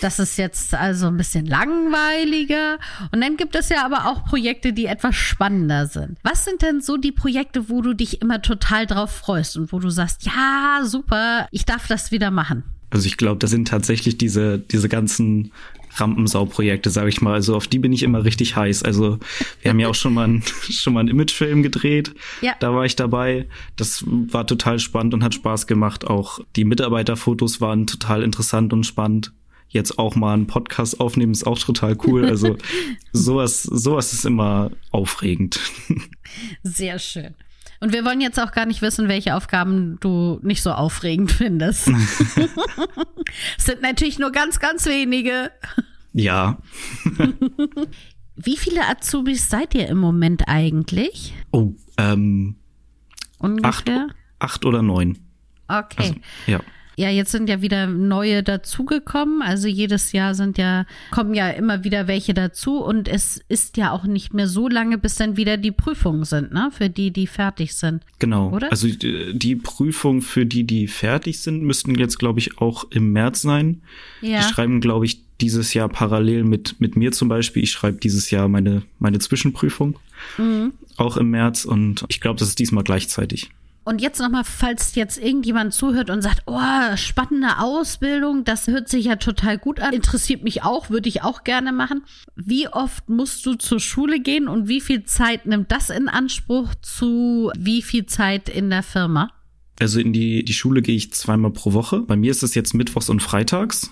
das 0.00 0.18
ist 0.18 0.36
jetzt 0.36 0.74
also 0.74 1.06
ein 1.06 1.16
bisschen 1.16 1.46
langweiliger. 1.46 2.78
Und 3.12 3.20
dann 3.20 3.36
gibt 3.36 3.54
es 3.54 3.68
ja 3.68 3.84
aber 3.84 4.06
auch 4.06 4.24
Projekte, 4.24 4.72
die 4.72 4.86
etwas 4.86 5.16
spannender 5.16 5.86
sind. 5.86 6.18
Was 6.22 6.44
sind 6.44 6.62
denn 6.62 6.80
so 6.80 6.96
die 6.96 7.12
Projekte, 7.12 7.68
wo 7.68 7.82
du 7.82 7.94
dich 7.94 8.20
immer 8.22 8.42
total 8.42 8.86
drauf 8.86 9.10
freust 9.10 9.56
und 9.56 9.72
wo 9.72 9.78
du 9.78 9.90
sagst, 9.90 10.24
ja, 10.24 10.80
super, 10.84 11.48
ich 11.50 11.64
darf 11.64 11.86
das 11.86 12.10
wieder 12.10 12.30
machen? 12.30 12.64
Also 12.90 13.06
ich 13.06 13.16
glaube, 13.16 13.38
das 13.38 13.50
sind 13.50 13.68
tatsächlich 13.68 14.18
diese, 14.18 14.58
diese 14.58 14.88
ganzen 14.88 15.52
Rampensau-Projekte, 15.94 16.90
sage 16.90 17.08
ich 17.08 17.20
mal. 17.20 17.34
Also 17.34 17.56
auf 17.56 17.66
die 17.66 17.78
bin 17.78 17.92
ich 17.92 18.02
immer 18.02 18.24
richtig 18.24 18.56
heiß. 18.56 18.82
Also 18.82 19.18
wir 19.62 19.70
haben 19.70 19.78
ja 19.78 19.88
auch 19.88 19.94
schon 19.94 20.14
mal, 20.14 20.26
ein, 20.26 20.42
schon 20.70 20.94
mal 20.94 21.00
einen 21.00 21.08
Imagefilm 21.08 21.62
gedreht. 21.62 22.14
Ja. 22.40 22.54
Da 22.58 22.74
war 22.74 22.84
ich 22.84 22.96
dabei. 22.96 23.48
Das 23.76 24.04
war 24.06 24.46
total 24.46 24.78
spannend 24.78 25.14
und 25.14 25.22
hat 25.22 25.34
Spaß 25.34 25.66
gemacht. 25.66 26.06
Auch 26.06 26.40
die 26.56 26.64
Mitarbeiterfotos 26.64 27.60
waren 27.60 27.86
total 27.86 28.22
interessant 28.22 28.72
und 28.72 28.84
spannend 28.84 29.32
jetzt 29.70 29.98
auch 29.98 30.14
mal 30.14 30.34
einen 30.34 30.46
Podcast 30.46 31.00
aufnehmen, 31.00 31.32
ist 31.32 31.46
auch 31.46 31.58
total 31.58 31.96
cool. 32.06 32.26
Also 32.26 32.56
sowas, 33.12 33.62
sowas 33.62 34.12
ist 34.12 34.26
immer 34.26 34.70
aufregend. 34.90 35.58
Sehr 36.62 36.98
schön. 36.98 37.34
Und 37.80 37.94
wir 37.94 38.04
wollen 38.04 38.20
jetzt 38.20 38.38
auch 38.38 38.52
gar 38.52 38.66
nicht 38.66 38.82
wissen, 38.82 39.08
welche 39.08 39.34
Aufgaben 39.34 39.98
du 40.00 40.38
nicht 40.42 40.62
so 40.62 40.72
aufregend 40.72 41.32
findest. 41.32 41.88
es 43.58 43.64
sind 43.64 43.80
natürlich 43.80 44.18
nur 44.18 44.32
ganz, 44.32 44.60
ganz 44.60 44.84
wenige. 44.84 45.50
Ja. 46.12 46.58
Wie 48.36 48.56
viele 48.56 48.86
Azubis 48.86 49.48
seid 49.48 49.74
ihr 49.74 49.88
im 49.88 49.98
Moment 49.98 50.42
eigentlich? 50.46 51.34
Oh, 51.52 51.72
ähm, 51.96 52.56
Ungefähr? 53.38 54.08
Acht, 54.08 54.16
acht 54.38 54.64
oder 54.66 54.82
neun. 54.82 55.18
Okay. 55.66 55.96
Also, 55.98 56.14
ja. 56.46 56.60
Ja, 57.00 57.08
jetzt 57.08 57.32
sind 57.32 57.48
ja 57.48 57.62
wieder 57.62 57.86
neue 57.86 58.42
dazugekommen. 58.42 59.40
Also 59.40 59.68
jedes 59.68 60.12
Jahr 60.12 60.34
sind 60.34 60.58
ja, 60.58 60.84
kommen 61.10 61.32
ja 61.32 61.48
immer 61.48 61.82
wieder 61.82 62.08
welche 62.08 62.34
dazu 62.34 62.76
und 62.76 63.08
es 63.08 63.42
ist 63.48 63.78
ja 63.78 63.92
auch 63.92 64.04
nicht 64.04 64.34
mehr 64.34 64.46
so 64.46 64.68
lange, 64.68 64.98
bis 64.98 65.14
dann 65.14 65.38
wieder 65.38 65.56
die 65.56 65.70
Prüfungen 65.70 66.24
sind, 66.24 66.52
ne? 66.52 66.68
Für 66.70 66.90
die, 66.90 67.10
die 67.10 67.26
fertig 67.26 67.74
sind. 67.74 68.02
Genau. 68.18 68.50
Oder? 68.50 68.70
Also 68.70 68.86
die, 68.86 69.32
die 69.32 69.56
Prüfung 69.56 70.20
für 70.20 70.44
die, 70.44 70.64
die 70.64 70.88
fertig 70.88 71.40
sind, 71.40 71.62
müssten 71.62 71.94
jetzt, 71.94 72.18
glaube 72.18 72.38
ich, 72.38 72.58
auch 72.58 72.84
im 72.90 73.12
März 73.12 73.40
sein. 73.40 73.80
Ja. 74.20 74.40
Die 74.40 74.44
schreiben, 74.52 74.82
glaube 74.82 75.06
ich, 75.06 75.22
dieses 75.40 75.72
Jahr 75.72 75.88
parallel 75.88 76.44
mit, 76.44 76.82
mit 76.82 76.96
mir 76.96 77.12
zum 77.12 77.30
Beispiel. 77.30 77.62
Ich 77.62 77.72
schreibe 77.72 77.96
dieses 77.96 78.30
Jahr 78.30 78.46
meine, 78.48 78.82
meine 78.98 79.20
Zwischenprüfung. 79.20 79.98
Mhm. 80.36 80.74
Auch 80.98 81.16
im 81.16 81.30
März 81.30 81.64
und 81.64 82.04
ich 82.08 82.20
glaube, 82.20 82.38
das 82.38 82.48
ist 82.48 82.58
diesmal 82.58 82.84
gleichzeitig. 82.84 83.48
Und 83.82 84.02
jetzt 84.02 84.20
nochmal, 84.20 84.44
falls 84.44 84.94
jetzt 84.94 85.18
irgendjemand 85.18 85.72
zuhört 85.72 86.10
und 86.10 86.20
sagt, 86.22 86.42
oh, 86.46 86.96
spannende 86.96 87.58
Ausbildung, 87.58 88.44
das 88.44 88.66
hört 88.66 88.88
sich 88.88 89.06
ja 89.06 89.16
total 89.16 89.58
gut 89.58 89.80
an, 89.80 89.94
interessiert 89.94 90.44
mich 90.44 90.62
auch, 90.62 90.90
würde 90.90 91.08
ich 91.08 91.22
auch 91.22 91.44
gerne 91.44 91.72
machen. 91.72 92.02
Wie 92.36 92.68
oft 92.68 93.08
musst 93.08 93.44
du 93.46 93.54
zur 93.54 93.80
Schule 93.80 94.20
gehen 94.20 94.48
und 94.48 94.68
wie 94.68 94.80
viel 94.80 95.04
Zeit 95.04 95.46
nimmt 95.46 95.72
das 95.72 95.88
in 95.88 96.08
Anspruch 96.08 96.74
zu 96.82 97.50
wie 97.58 97.80
viel 97.80 98.06
Zeit 98.06 98.48
in 98.48 98.68
der 98.68 98.82
Firma? 98.82 99.32
Also 99.80 99.98
in 99.98 100.12
die, 100.12 100.44
die 100.44 100.52
Schule 100.52 100.82
gehe 100.82 100.96
ich 100.96 101.12
zweimal 101.14 101.52
pro 101.52 101.72
Woche. 101.72 102.00
Bei 102.00 102.16
mir 102.16 102.30
ist 102.30 102.42
es 102.42 102.54
jetzt 102.54 102.74
mittwochs 102.74 103.08
und 103.08 103.22
freitags. 103.22 103.90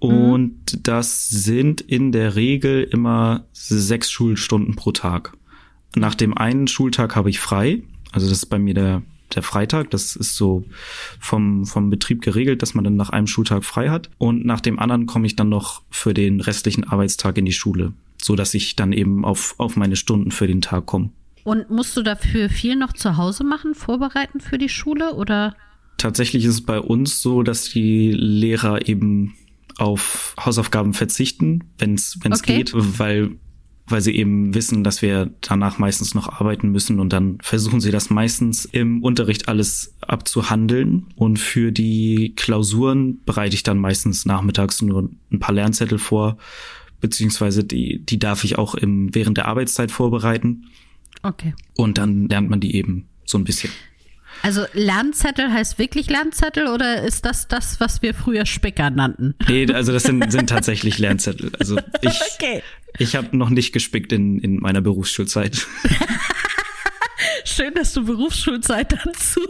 Und 0.00 0.72
mhm. 0.72 0.82
das 0.82 1.28
sind 1.28 1.82
in 1.82 2.10
der 2.10 2.36
Regel 2.36 2.84
immer 2.84 3.44
sechs 3.52 4.10
Schulstunden 4.10 4.76
pro 4.76 4.92
Tag. 4.92 5.36
Nach 5.94 6.14
dem 6.14 6.36
einen 6.36 6.68
Schultag 6.68 7.16
habe 7.16 7.28
ich 7.28 7.38
frei. 7.38 7.82
Also 8.12 8.28
das 8.28 8.38
ist 8.38 8.46
bei 8.46 8.58
mir 8.58 8.74
der, 8.74 9.02
der 9.34 9.42
Freitag. 9.42 9.90
Das 9.90 10.16
ist 10.16 10.36
so 10.36 10.64
vom, 11.18 11.66
vom 11.66 11.90
Betrieb 11.90 12.22
geregelt, 12.22 12.62
dass 12.62 12.74
man 12.74 12.84
dann 12.84 12.96
nach 12.96 13.10
einem 13.10 13.26
Schultag 13.26 13.64
frei 13.64 13.90
hat. 13.90 14.10
Und 14.18 14.44
nach 14.44 14.60
dem 14.60 14.78
anderen 14.78 15.06
komme 15.06 15.26
ich 15.26 15.36
dann 15.36 15.48
noch 15.48 15.82
für 15.90 16.14
den 16.14 16.40
restlichen 16.40 16.84
Arbeitstag 16.84 17.38
in 17.38 17.44
die 17.44 17.52
Schule, 17.52 17.92
so 18.20 18.36
dass 18.36 18.54
ich 18.54 18.76
dann 18.76 18.92
eben 18.92 19.24
auf, 19.24 19.54
auf 19.58 19.76
meine 19.76 19.96
Stunden 19.96 20.30
für 20.30 20.46
den 20.46 20.60
Tag 20.60 20.86
komme. 20.86 21.10
Und 21.44 21.70
musst 21.70 21.96
du 21.96 22.02
dafür 22.02 22.50
viel 22.50 22.76
noch 22.76 22.92
zu 22.92 23.16
Hause 23.16 23.44
machen, 23.44 23.74
vorbereiten 23.74 24.40
für 24.40 24.58
die 24.58 24.68
Schule 24.68 25.14
oder? 25.14 25.56
Tatsächlich 25.96 26.44
ist 26.44 26.54
es 26.54 26.60
bei 26.60 26.78
uns 26.78 27.22
so, 27.22 27.42
dass 27.42 27.64
die 27.64 28.12
Lehrer 28.12 28.86
eben 28.88 29.34
auf 29.78 30.34
Hausaufgaben 30.38 30.92
verzichten, 30.92 31.64
wenn 31.78 31.94
es 31.94 32.18
okay. 32.24 32.58
geht, 32.58 32.72
weil 32.74 33.36
weil 33.90 34.00
sie 34.00 34.14
eben 34.14 34.54
wissen, 34.54 34.84
dass 34.84 35.02
wir 35.02 35.30
danach 35.40 35.78
meistens 35.78 36.14
noch 36.14 36.28
arbeiten 36.28 36.70
müssen 36.70 37.00
und 37.00 37.12
dann 37.12 37.38
versuchen 37.42 37.80
sie 37.80 37.90
das 37.90 38.10
meistens 38.10 38.64
im 38.64 39.02
Unterricht 39.02 39.48
alles 39.48 39.94
abzuhandeln 40.00 41.06
und 41.16 41.38
für 41.38 41.72
die 41.72 42.34
Klausuren 42.36 43.20
bereite 43.24 43.54
ich 43.54 43.62
dann 43.62 43.78
meistens 43.78 44.26
nachmittags 44.26 44.82
nur 44.82 45.10
ein 45.32 45.40
paar 45.40 45.54
Lernzettel 45.54 45.98
vor, 45.98 46.36
beziehungsweise 47.00 47.64
die, 47.64 48.04
die 48.04 48.18
darf 48.18 48.44
ich 48.44 48.58
auch 48.58 48.74
im, 48.74 49.14
während 49.14 49.36
der 49.36 49.46
Arbeitszeit 49.46 49.90
vorbereiten. 49.90 50.66
Okay. 51.22 51.54
Und 51.76 51.98
dann 51.98 52.28
lernt 52.28 52.50
man 52.50 52.60
die 52.60 52.74
eben 52.74 53.08
so 53.24 53.38
ein 53.38 53.44
bisschen. 53.44 53.70
Also 54.42 54.64
Lernzettel 54.72 55.52
heißt 55.52 55.78
wirklich 55.78 56.08
Lernzettel 56.08 56.68
oder 56.68 57.02
ist 57.02 57.24
das 57.24 57.48
das, 57.48 57.80
was 57.80 58.02
wir 58.02 58.14
früher 58.14 58.46
Spicker 58.46 58.90
nannten? 58.90 59.34
Nee, 59.48 59.70
also 59.72 59.92
das 59.92 60.04
sind, 60.04 60.30
sind 60.32 60.48
tatsächlich 60.48 60.98
Lernzettel. 60.98 61.52
Also 61.58 61.78
ich, 62.00 62.20
okay. 62.34 62.62
ich 62.98 63.16
habe 63.16 63.36
noch 63.36 63.50
nicht 63.50 63.72
gespickt 63.72 64.12
in, 64.12 64.38
in 64.40 64.56
meiner 64.56 64.80
Berufsschulzeit. 64.80 65.66
Schön, 67.44 67.74
dass 67.74 67.92
du 67.92 68.04
Berufsschulzeit 68.04 68.92
dazu 68.92 69.40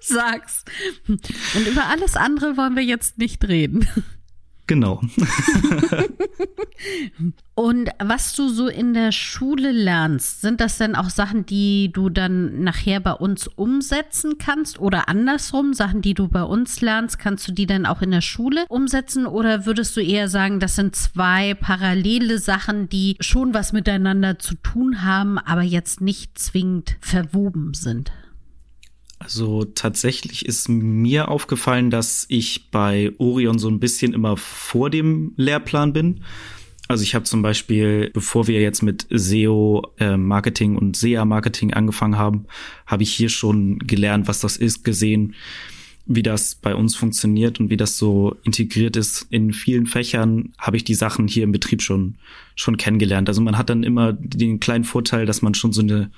sagst. 0.00 0.70
Und 1.08 1.66
über 1.66 1.86
alles 1.86 2.16
andere 2.16 2.56
wollen 2.56 2.76
wir 2.76 2.84
jetzt 2.84 3.18
nicht 3.18 3.46
reden. 3.48 3.88
Genau. 4.66 5.00
Und 7.54 7.90
was 8.02 8.34
du 8.34 8.48
so 8.48 8.68
in 8.68 8.94
der 8.94 9.12
Schule 9.12 9.72
lernst, 9.72 10.40
sind 10.40 10.60
das 10.60 10.78
denn 10.78 10.94
auch 10.94 11.10
Sachen, 11.10 11.44
die 11.44 11.90
du 11.92 12.08
dann 12.08 12.62
nachher 12.62 13.00
bei 13.00 13.12
uns 13.12 13.46
umsetzen 13.46 14.38
kannst 14.38 14.80
oder 14.80 15.08
andersrum, 15.08 15.74
Sachen, 15.74 16.00
die 16.00 16.14
du 16.14 16.28
bei 16.28 16.44
uns 16.44 16.80
lernst, 16.80 17.18
kannst 17.18 17.46
du 17.48 17.52
die 17.52 17.66
dann 17.66 17.86
auch 17.86 18.02
in 18.02 18.10
der 18.10 18.20
Schule 18.20 18.64
umsetzen 18.68 19.26
oder 19.26 19.66
würdest 19.66 19.96
du 19.96 20.00
eher 20.00 20.28
sagen, 20.28 20.60
das 20.60 20.76
sind 20.76 20.96
zwei 20.96 21.54
parallele 21.54 22.38
Sachen, 22.38 22.88
die 22.88 23.16
schon 23.20 23.54
was 23.54 23.72
miteinander 23.72 24.38
zu 24.38 24.54
tun 24.54 25.02
haben, 25.02 25.38
aber 25.38 25.62
jetzt 25.62 26.00
nicht 26.00 26.38
zwingend 26.38 26.96
verwoben 27.00 27.74
sind? 27.74 28.12
Also 29.22 29.64
tatsächlich 29.64 30.46
ist 30.46 30.68
mir 30.68 31.28
aufgefallen, 31.28 31.90
dass 31.90 32.26
ich 32.28 32.70
bei 32.70 33.12
Orion 33.18 33.58
so 33.58 33.68
ein 33.68 33.78
bisschen 33.78 34.14
immer 34.14 34.36
vor 34.36 34.90
dem 34.90 35.32
Lehrplan 35.36 35.92
bin. 35.92 36.20
Also 36.88 37.04
ich 37.04 37.14
habe 37.14 37.24
zum 37.24 37.40
Beispiel, 37.40 38.10
bevor 38.12 38.48
wir 38.48 38.60
jetzt 38.60 38.82
mit 38.82 39.06
SEO-Marketing 39.10 40.74
äh, 40.74 40.78
und 40.78 40.96
SEA-Marketing 40.96 41.72
angefangen 41.72 42.18
haben, 42.18 42.46
habe 42.86 43.04
ich 43.04 43.12
hier 43.12 43.28
schon 43.28 43.78
gelernt, 43.78 44.26
was 44.26 44.40
das 44.40 44.56
ist, 44.56 44.84
gesehen, 44.84 45.34
wie 46.04 46.24
das 46.24 46.56
bei 46.56 46.74
uns 46.74 46.96
funktioniert 46.96 47.60
und 47.60 47.70
wie 47.70 47.76
das 47.76 47.96
so 47.96 48.36
integriert 48.42 48.96
ist. 48.96 49.26
In 49.30 49.52
vielen 49.52 49.86
Fächern 49.86 50.52
habe 50.58 50.76
ich 50.76 50.82
die 50.82 50.96
Sachen 50.96 51.28
hier 51.28 51.44
im 51.44 51.52
Betrieb 51.52 51.80
schon, 51.80 52.16
schon 52.56 52.76
kennengelernt. 52.76 53.28
Also 53.28 53.40
man 53.40 53.56
hat 53.56 53.70
dann 53.70 53.84
immer 53.84 54.12
den 54.12 54.58
kleinen 54.58 54.84
Vorteil, 54.84 55.26
dass 55.26 55.42
man 55.42 55.54
schon 55.54 55.72
so 55.72 55.80
eine 55.80 56.10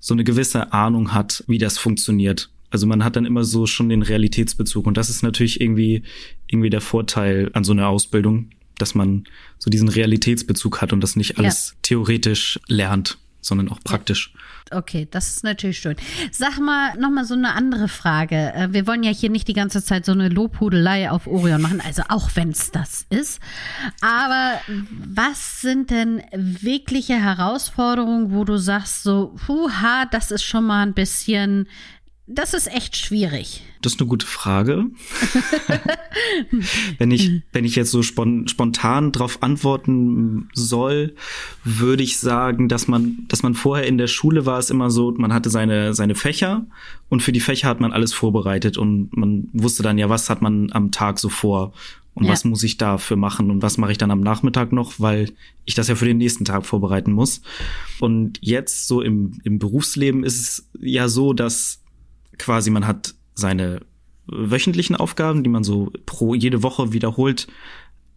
so 0.00 0.14
eine 0.14 0.24
gewisse 0.24 0.72
Ahnung 0.72 1.14
hat, 1.14 1.44
wie 1.46 1.58
das 1.58 1.78
funktioniert. 1.78 2.50
Also 2.70 2.86
man 2.86 3.04
hat 3.04 3.16
dann 3.16 3.26
immer 3.26 3.44
so 3.44 3.66
schon 3.66 3.88
den 3.88 4.02
Realitätsbezug 4.02 4.86
und 4.86 4.96
das 4.96 5.10
ist 5.10 5.22
natürlich 5.22 5.60
irgendwie 5.60 6.02
irgendwie 6.46 6.70
der 6.70 6.80
Vorteil 6.80 7.50
an 7.52 7.64
so 7.64 7.72
einer 7.72 7.88
Ausbildung, 7.88 8.50
dass 8.78 8.94
man 8.94 9.24
so 9.58 9.70
diesen 9.70 9.88
Realitätsbezug 9.88 10.80
hat 10.80 10.92
und 10.92 11.00
das 11.00 11.16
nicht 11.16 11.38
alles 11.38 11.70
ja. 11.70 11.76
theoretisch 11.82 12.58
lernt, 12.68 13.18
sondern 13.40 13.68
auch 13.68 13.80
praktisch. 13.82 14.32
Okay, 14.72 15.08
das 15.10 15.28
ist 15.30 15.44
natürlich 15.44 15.78
schön. 15.78 15.96
Sag 16.30 16.60
mal 16.60 16.96
noch 16.96 17.10
mal 17.10 17.24
so 17.24 17.34
eine 17.34 17.54
andere 17.54 17.88
Frage. 17.88 18.52
Äh, 18.54 18.68
wir 18.70 18.86
wollen 18.86 19.02
ja 19.02 19.10
hier 19.10 19.30
nicht 19.30 19.48
die 19.48 19.52
ganze 19.52 19.82
Zeit 19.82 20.04
so 20.04 20.12
eine 20.12 20.28
Lobhudelei 20.28 21.10
auf 21.10 21.26
Orion 21.26 21.60
machen, 21.60 21.80
also 21.80 22.02
auch 22.08 22.30
wenn 22.34 22.50
es 22.50 22.70
das 22.70 23.06
ist. 23.10 23.40
Aber 24.00 24.60
was 24.90 25.60
sind 25.60 25.90
denn 25.90 26.22
wirkliche 26.32 27.14
Herausforderungen, 27.14 28.32
wo 28.32 28.44
du 28.44 28.58
sagst 28.58 29.02
so, 29.02 29.34
huha, 29.48 30.06
das 30.06 30.30
ist 30.30 30.44
schon 30.44 30.66
mal 30.66 30.82
ein 30.82 30.94
bisschen 30.94 31.66
das 32.32 32.54
ist 32.54 32.72
echt 32.72 32.96
schwierig. 32.96 33.62
Das 33.82 33.94
ist 33.94 34.00
eine 34.00 34.08
gute 34.08 34.26
Frage. 34.26 34.86
wenn 36.98 37.10
ich, 37.10 37.42
wenn 37.52 37.64
ich 37.64 37.74
jetzt 37.74 37.90
so 37.90 38.02
spontan 38.02 39.10
drauf 39.10 39.42
antworten 39.42 40.48
soll, 40.52 41.14
würde 41.64 42.02
ich 42.02 42.18
sagen, 42.18 42.68
dass 42.68 42.86
man, 42.86 43.24
dass 43.28 43.42
man 43.42 43.54
vorher 43.54 43.86
in 43.86 43.98
der 43.98 44.06
Schule 44.06 44.46
war 44.46 44.58
es 44.58 44.70
immer 44.70 44.90
so, 44.90 45.12
man 45.12 45.32
hatte 45.32 45.50
seine, 45.50 45.92
seine 45.92 46.14
Fächer 46.14 46.66
und 47.08 47.22
für 47.22 47.32
die 47.32 47.40
Fächer 47.40 47.68
hat 47.68 47.80
man 47.80 47.92
alles 47.92 48.12
vorbereitet 48.14 48.78
und 48.78 49.16
man 49.16 49.48
wusste 49.52 49.82
dann 49.82 49.98
ja, 49.98 50.08
was 50.08 50.30
hat 50.30 50.40
man 50.40 50.70
am 50.72 50.92
Tag 50.92 51.18
so 51.18 51.28
vor 51.28 51.72
und 52.14 52.26
ja. 52.26 52.32
was 52.32 52.44
muss 52.44 52.62
ich 52.62 52.76
dafür 52.76 53.16
machen 53.16 53.50
und 53.50 53.62
was 53.62 53.76
mache 53.78 53.92
ich 53.92 53.98
dann 53.98 54.10
am 54.10 54.20
Nachmittag 54.20 54.72
noch, 54.72 54.94
weil 54.98 55.32
ich 55.64 55.74
das 55.74 55.88
ja 55.88 55.96
für 55.96 56.04
den 56.04 56.18
nächsten 56.18 56.44
Tag 56.44 56.66
vorbereiten 56.66 57.12
muss. 57.12 57.40
Und 57.98 58.38
jetzt 58.40 58.86
so 58.88 59.00
im, 59.00 59.40
im 59.42 59.58
Berufsleben 59.58 60.22
ist 60.22 60.40
es 60.40 60.68
ja 60.80 61.08
so, 61.08 61.32
dass 61.32 61.80
quasi 62.40 62.70
man 62.70 62.86
hat 62.86 63.14
seine 63.34 63.82
wöchentlichen 64.26 64.96
Aufgaben, 64.96 65.42
die 65.44 65.50
man 65.50 65.64
so 65.64 65.92
pro 66.06 66.34
jede 66.34 66.62
Woche 66.62 66.92
wiederholt 66.92 67.46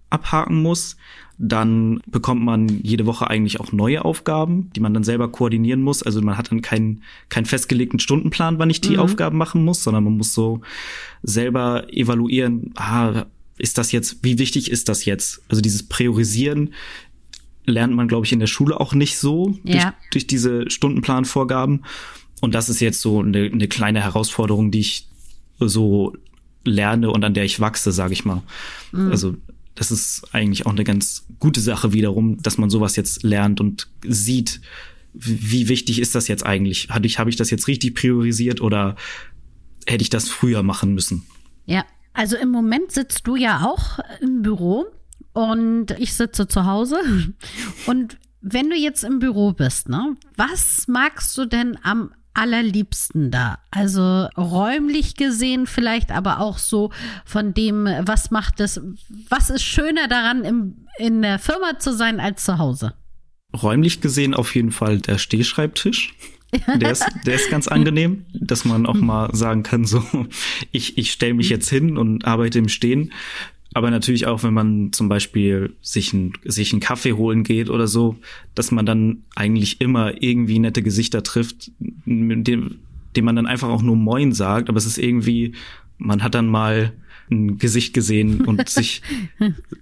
abhaken 0.09 0.61
muss. 0.61 0.95
Dann 1.39 2.01
bekommt 2.05 2.43
man 2.43 2.69
jede 2.83 3.05
Woche 3.05 3.27
eigentlich 3.27 3.59
auch 3.59 3.71
neue 3.71 4.05
Aufgaben, 4.05 4.69
die 4.75 4.79
man 4.79 4.93
dann 4.93 5.03
selber 5.03 5.31
koordinieren 5.31 5.81
muss. 5.81 6.03
Also 6.03 6.21
man 6.21 6.37
hat 6.37 6.51
dann 6.51 6.61
keinen, 6.61 7.01
keinen 7.29 7.45
festgelegten 7.45 7.99
Stundenplan, 7.99 8.59
wann 8.59 8.69
ich 8.69 8.81
die 8.81 8.93
mhm. 8.93 8.99
Aufgaben 8.99 9.37
machen 9.37 9.65
muss, 9.65 9.83
sondern 9.83 10.03
man 10.03 10.17
muss 10.17 10.33
so 10.33 10.61
selber 11.23 11.91
evaluieren, 11.91 12.71
ah, 12.75 13.25
ist 13.57 13.77
das 13.77 13.91
jetzt, 13.91 14.23
wie 14.23 14.37
wichtig 14.37 14.69
ist 14.69 14.89
das 14.89 15.05
jetzt? 15.05 15.41
Also 15.49 15.61
dieses 15.61 15.83
Priorisieren 15.83 16.73
lernt 17.65 17.95
man, 17.95 18.07
glaube 18.07 18.25
ich, 18.25 18.31
in 18.31 18.39
der 18.39 18.47
Schule 18.47 18.79
auch 18.79 18.93
nicht 18.93 19.17
so 19.17 19.57
ja. 19.63 19.73
durch, 19.73 19.93
durch 20.11 20.27
diese 20.27 20.69
Stundenplanvorgaben. 20.69 21.83
Und 22.43 22.53
das 22.53 22.67
ist 22.67 22.81
jetzt 22.81 22.99
so 22.99 23.21
eine, 23.21 23.45
eine 23.45 23.69
kleine 23.69 24.03
Herausforderung, 24.03 24.69
die 24.69 24.81
ich 24.81 25.07
so 25.59 26.13
lerne 26.65 27.09
und 27.09 27.23
an 27.23 27.33
der 27.33 27.45
ich 27.45 27.61
wachse, 27.61 27.93
sage 27.93 28.11
ich 28.11 28.25
mal. 28.25 28.43
Mhm. 28.91 29.11
Also 29.11 29.37
das 29.75 29.91
ist 29.91 30.25
eigentlich 30.33 30.65
auch 30.65 30.73
eine 30.73 30.83
ganz 30.83 31.25
gute 31.39 31.61
Sache 31.61 31.93
wiederum, 31.93 32.41
dass 32.41 32.57
man 32.57 32.69
sowas 32.69 32.97
jetzt 32.97 33.23
lernt 33.23 33.61
und 33.61 33.87
sieht, 34.05 34.59
wie 35.13 35.69
wichtig 35.69 36.01
ist 36.01 36.15
das 36.15 36.27
jetzt 36.27 36.45
eigentlich? 36.45 36.89
Habe 36.89 37.07
ich, 37.07 37.17
hab 37.17 37.29
ich 37.29 37.37
das 37.37 37.49
jetzt 37.49 37.69
richtig 37.69 37.95
priorisiert 37.95 38.59
oder 38.59 38.97
hätte 39.85 40.01
ich 40.01 40.09
das 40.09 40.27
früher 40.27 40.63
machen 40.63 40.93
müssen? 40.93 41.25
Ja, 41.65 41.85
also 42.11 42.35
im 42.35 42.49
Moment 42.49 42.91
sitzt 42.91 43.25
du 43.25 43.37
ja 43.37 43.65
auch 43.65 43.99
im 44.19 44.41
Büro 44.41 44.87
und 45.31 45.91
ich 45.91 46.13
sitze 46.13 46.49
zu 46.49 46.65
Hause. 46.65 46.97
Und 47.85 48.17
wenn 48.41 48.69
du 48.69 48.75
jetzt 48.75 49.05
im 49.05 49.19
Büro 49.19 49.53
bist, 49.53 49.87
ne, 49.87 50.17
was 50.35 50.89
magst 50.89 51.37
du 51.37 51.45
denn 51.45 51.77
am 51.83 52.11
allerliebsten 52.33 53.31
da? 53.31 53.59
Also 53.71 54.27
räumlich 54.37 55.15
gesehen 55.15 55.67
vielleicht, 55.67 56.11
aber 56.11 56.39
auch 56.39 56.57
so 56.57 56.91
von 57.25 57.53
dem, 57.53 57.85
was 58.01 58.31
macht 58.31 58.59
es, 58.59 58.81
was 59.29 59.49
ist 59.49 59.63
schöner 59.63 60.07
daran, 60.07 60.43
im, 60.43 60.87
in 60.97 61.21
der 61.21 61.39
Firma 61.39 61.79
zu 61.79 61.93
sein 61.93 62.19
als 62.19 62.43
zu 62.43 62.57
Hause? 62.57 62.93
Räumlich 63.61 64.01
gesehen 64.01 64.33
auf 64.33 64.55
jeden 64.55 64.71
Fall 64.71 64.99
der 64.99 65.17
Stehschreibtisch. 65.17 66.15
Der 66.79 66.91
ist, 66.91 67.05
der 67.25 67.35
ist 67.35 67.49
ganz 67.49 67.67
angenehm, 67.67 68.25
dass 68.33 68.63
man 68.63 68.85
auch 68.85 68.95
mal 68.95 69.33
sagen 69.35 69.63
kann, 69.63 69.85
so, 69.85 70.03
ich, 70.71 70.97
ich 70.97 71.11
stelle 71.11 71.33
mich 71.33 71.49
jetzt 71.49 71.69
hin 71.69 71.97
und 71.97 72.25
arbeite 72.25 72.59
im 72.59 72.69
Stehen. 72.69 73.11
Aber 73.73 73.89
natürlich 73.89 74.27
auch, 74.27 74.43
wenn 74.43 74.53
man 74.53 74.91
zum 74.91 75.09
Beispiel 75.09 75.75
sich, 75.81 76.13
ein, 76.13 76.33
sich 76.43 76.71
einen 76.73 76.79
Kaffee 76.79 77.13
holen 77.13 77.43
geht 77.43 77.69
oder 77.69 77.87
so, 77.87 78.17
dass 78.55 78.71
man 78.71 78.85
dann 78.85 79.23
eigentlich 79.35 79.81
immer 79.81 80.21
irgendwie 80.21 80.59
nette 80.59 80.83
Gesichter 80.83 81.23
trifft, 81.23 81.71
dem, 81.79 82.75
dem 83.15 83.25
man 83.25 83.35
dann 83.35 83.47
einfach 83.47 83.69
auch 83.69 83.81
nur 83.81 83.95
Moin 83.95 84.31
sagt, 84.31 84.69
aber 84.69 84.77
es 84.77 84.85
ist 84.85 84.97
irgendwie, 84.97 85.53
man 85.97 86.23
hat 86.23 86.35
dann 86.35 86.47
mal 86.47 86.93
ein 87.33 87.57
Gesicht 87.57 87.93
gesehen 87.93 88.41
und 88.41 88.69
sich, 88.73 89.01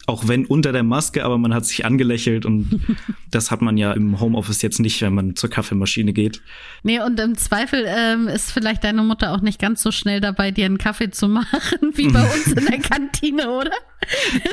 auch 0.08 0.28
wenn 0.28 0.46
unter 0.46 0.72
der 0.72 0.84
Maske, 0.84 1.24
aber 1.24 1.38
man 1.38 1.54
hat 1.54 1.66
sich 1.66 1.86
angelächelt 1.86 2.46
und 2.46 2.82
das 3.30 3.52
hat 3.52 3.62
man 3.62 3.78
ja 3.78 3.94
im 3.94 4.20
Homeoffice 4.20 4.62
jetzt 4.62 4.80
nicht, 4.80 5.02
wenn 5.02 5.14
man 5.14 5.36
zur 5.36 5.50
Kaffeemaschine 5.50 6.14
geht. 6.14 6.42
Nee, 6.84 7.00
und 7.00 7.20
im 7.20 7.38
Zweifel 7.38 7.86
ähm, 7.88 8.28
ist 8.28 8.52
vielleicht 8.52 8.84
deine 8.84 9.04
Mutter 9.04 9.34
auch 9.34 9.42
nicht 9.42 9.60
ganz 9.60 9.82
so 9.82 9.92
schnell 9.92 10.20
dabei, 10.20 10.52
dir 10.52 10.66
einen 10.66 10.78
Kaffee 10.78 11.12
zu 11.12 11.28
machen, 11.28 11.80
wie 11.94 12.08
bei 12.10 12.24
uns 12.24 12.48
in 12.48 12.66
der 12.66 12.80
Kantine, 12.82 13.50
oder? 13.50 13.72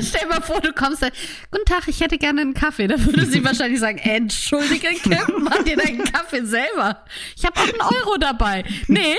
Stell 0.01 0.21
dir 0.21 0.27
mal 0.27 0.41
vor, 0.41 0.61
du 0.61 0.71
kommst 0.73 1.01
da, 1.01 1.09
guten 1.51 1.65
Tag, 1.65 1.87
ich 1.87 2.01
hätte 2.01 2.17
gerne 2.17 2.41
einen 2.41 2.53
Kaffee. 2.53 2.87
Da 2.87 3.03
würde 3.03 3.25
sie 3.25 3.43
wahrscheinlich 3.43 3.79
sagen, 3.79 3.97
entschuldige, 3.97 4.87
Kim, 5.01 5.17
mach 5.39 5.63
dir 5.63 5.75
deinen 5.75 6.03
Kaffee 6.03 6.45
selber. 6.45 7.03
Ich 7.35 7.45
habe 7.45 7.59
auch 7.59 7.67
einen 7.67 7.81
Euro 7.81 8.17
dabei. 8.17 8.63
Nee. 8.87 9.15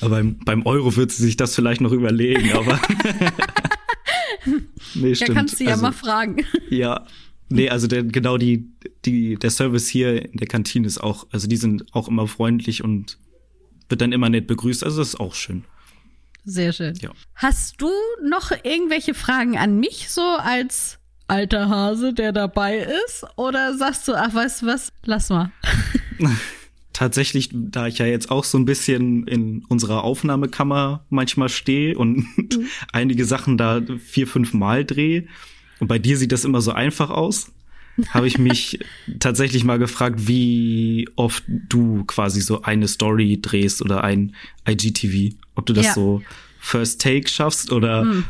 Aber 0.00 0.10
beim, 0.10 0.38
beim 0.44 0.66
Euro 0.66 0.96
wird 0.96 1.10
sie 1.12 1.22
sich 1.22 1.36
das 1.36 1.54
vielleicht 1.54 1.80
noch 1.80 1.92
überlegen, 1.92 2.52
aber. 2.52 2.80
nee, 4.94 5.14
stimmt. 5.14 5.28
Ja, 5.28 5.34
kannst 5.34 5.60
du 5.60 5.64
ja 5.64 5.70
also, 5.70 5.82
mal 5.82 5.92
fragen. 5.92 6.44
Ja. 6.70 7.06
Nee, 7.48 7.70
also 7.70 7.86
der, 7.86 8.02
genau 8.02 8.38
die, 8.38 8.68
die, 9.04 9.36
der 9.36 9.50
Service 9.50 9.88
hier 9.88 10.32
in 10.32 10.38
der 10.38 10.48
Kantine 10.48 10.86
ist 10.86 10.98
auch, 10.98 11.26
also 11.30 11.46
die 11.46 11.56
sind 11.56 11.86
auch 11.94 12.08
immer 12.08 12.26
freundlich 12.26 12.82
und 12.82 13.18
wird 13.88 14.00
dann 14.00 14.12
immer 14.12 14.28
nett 14.28 14.46
begrüßt. 14.48 14.82
Also 14.82 14.98
das 14.98 15.10
ist 15.10 15.20
auch 15.20 15.34
schön. 15.34 15.64
Sehr 16.44 16.72
schön. 16.72 16.94
Ja. 17.00 17.10
Hast 17.34 17.80
du 17.80 17.90
noch 18.24 18.52
irgendwelche 18.62 19.14
Fragen 19.14 19.56
an 19.56 19.78
mich 19.78 20.10
so 20.10 20.22
als 20.22 20.98
alter 21.28 21.68
Hase, 21.68 22.12
der 22.12 22.32
dabei 22.32 22.78
ist? 23.06 23.24
Oder 23.36 23.76
sagst 23.76 24.06
du, 24.08 24.14
ach, 24.14 24.34
weißt 24.34 24.62
du 24.62 24.66
was, 24.66 24.92
lass 25.04 25.28
mal. 25.28 25.50
tatsächlich, 26.96 27.50
da 27.52 27.86
ich 27.86 27.98
ja 27.98 28.06
jetzt 28.06 28.30
auch 28.30 28.42
so 28.42 28.56
ein 28.56 28.64
bisschen 28.64 29.26
in 29.26 29.64
unserer 29.68 30.02
Aufnahmekammer 30.02 31.04
manchmal 31.10 31.50
stehe 31.50 31.96
und 31.96 32.16
mhm. 32.16 32.66
einige 32.92 33.26
Sachen 33.26 33.58
da 33.58 33.82
vier, 33.98 34.26
fünf 34.26 34.54
Mal 34.54 34.84
drehe, 34.84 35.26
und 35.78 35.88
bei 35.88 35.98
dir 35.98 36.16
sieht 36.16 36.32
das 36.32 36.46
immer 36.46 36.62
so 36.62 36.72
einfach 36.72 37.10
aus, 37.10 37.52
habe 38.08 38.26
ich 38.26 38.38
mich 38.38 38.80
tatsächlich 39.18 39.64
mal 39.64 39.78
gefragt, 39.78 40.26
wie 40.26 41.08
oft 41.16 41.44
du 41.46 42.04
quasi 42.04 42.40
so 42.40 42.62
eine 42.62 42.88
Story 42.88 43.38
drehst 43.40 43.82
oder 43.82 44.02
ein 44.02 44.34
IGTV. 44.66 45.36
Ob 45.54 45.66
du 45.66 45.74
das 45.74 45.86
ja. 45.86 45.94
so 45.94 46.22
First 46.58 47.02
Take 47.02 47.28
schaffst 47.28 47.72
oder. 47.72 48.02
Hm. 48.02 48.24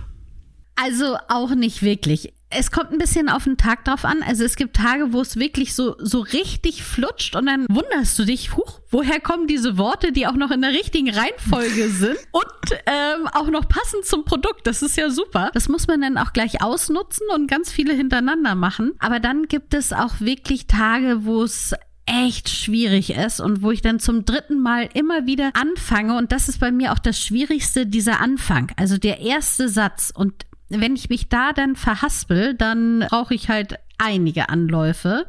Also 0.74 1.16
auch 1.28 1.54
nicht 1.54 1.82
wirklich 1.82 2.32
es 2.56 2.70
kommt 2.70 2.92
ein 2.92 2.98
bisschen 2.98 3.28
auf 3.28 3.44
den 3.44 3.56
Tag 3.56 3.84
drauf 3.84 4.04
an. 4.04 4.22
Also 4.22 4.44
es 4.44 4.56
gibt 4.56 4.76
Tage, 4.76 5.12
wo 5.12 5.20
es 5.20 5.36
wirklich 5.36 5.74
so, 5.74 5.96
so 5.98 6.20
richtig 6.20 6.82
flutscht 6.82 7.36
und 7.36 7.46
dann 7.46 7.66
wunderst 7.68 8.18
du 8.18 8.24
dich, 8.24 8.56
huch, 8.56 8.80
woher 8.90 9.20
kommen 9.20 9.46
diese 9.46 9.78
Worte, 9.78 10.12
die 10.12 10.26
auch 10.26 10.34
noch 10.34 10.50
in 10.50 10.62
der 10.62 10.70
richtigen 10.70 11.10
Reihenfolge 11.10 11.88
sind 11.90 12.16
und 12.32 12.78
ähm, 12.86 13.28
auch 13.32 13.48
noch 13.48 13.68
passend 13.68 14.04
zum 14.04 14.24
Produkt. 14.24 14.66
Das 14.66 14.82
ist 14.82 14.96
ja 14.96 15.10
super. 15.10 15.50
Das 15.54 15.68
muss 15.68 15.86
man 15.86 16.00
dann 16.00 16.18
auch 16.18 16.32
gleich 16.32 16.62
ausnutzen 16.62 17.26
und 17.34 17.48
ganz 17.50 17.70
viele 17.70 17.94
hintereinander 17.94 18.54
machen. 18.54 18.92
Aber 18.98 19.20
dann 19.20 19.48
gibt 19.48 19.74
es 19.74 19.92
auch 19.92 20.20
wirklich 20.20 20.66
Tage, 20.66 21.24
wo 21.24 21.42
es 21.42 21.74
echt 22.06 22.48
schwierig 22.48 23.10
ist 23.10 23.40
und 23.40 23.62
wo 23.62 23.72
ich 23.72 23.82
dann 23.82 23.98
zum 23.98 24.24
dritten 24.24 24.60
Mal 24.60 24.88
immer 24.94 25.26
wieder 25.26 25.50
anfange 25.54 26.16
und 26.16 26.30
das 26.30 26.48
ist 26.48 26.60
bei 26.60 26.70
mir 26.70 26.92
auch 26.92 27.00
das 27.00 27.20
Schwierigste, 27.20 27.84
dieser 27.84 28.20
Anfang, 28.20 28.70
also 28.76 28.96
der 28.96 29.18
erste 29.20 29.68
Satz 29.68 30.12
und 30.14 30.46
wenn 30.68 30.96
ich 30.96 31.08
mich 31.08 31.28
da 31.28 31.52
dann 31.52 31.76
verhaspel, 31.76 32.54
dann 32.54 33.06
brauche 33.08 33.34
ich 33.34 33.48
halt 33.48 33.78
einige 33.98 34.48
Anläufe. 34.48 35.26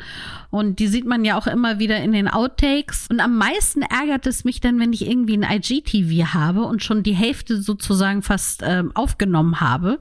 Und 0.49 0.79
die 0.79 0.87
sieht 0.87 1.05
man 1.05 1.25
ja 1.25 1.37
auch 1.37 1.47
immer 1.47 1.79
wieder 1.79 2.01
in 2.01 2.11
den 2.11 2.27
Outtakes. 2.27 3.07
Und 3.09 3.19
am 3.19 3.37
meisten 3.37 3.81
ärgert 3.81 4.27
es 4.27 4.43
mich 4.43 4.59
dann, 4.59 4.79
wenn 4.79 4.93
ich 4.93 5.07
irgendwie 5.07 5.37
ein 5.37 5.43
IGTV 5.49 6.33
habe 6.33 6.63
und 6.63 6.83
schon 6.83 7.03
die 7.03 7.15
Hälfte 7.15 7.61
sozusagen 7.61 8.21
fast 8.21 8.63
ähm, 8.65 8.91
aufgenommen 8.93 9.61
habe. 9.61 9.99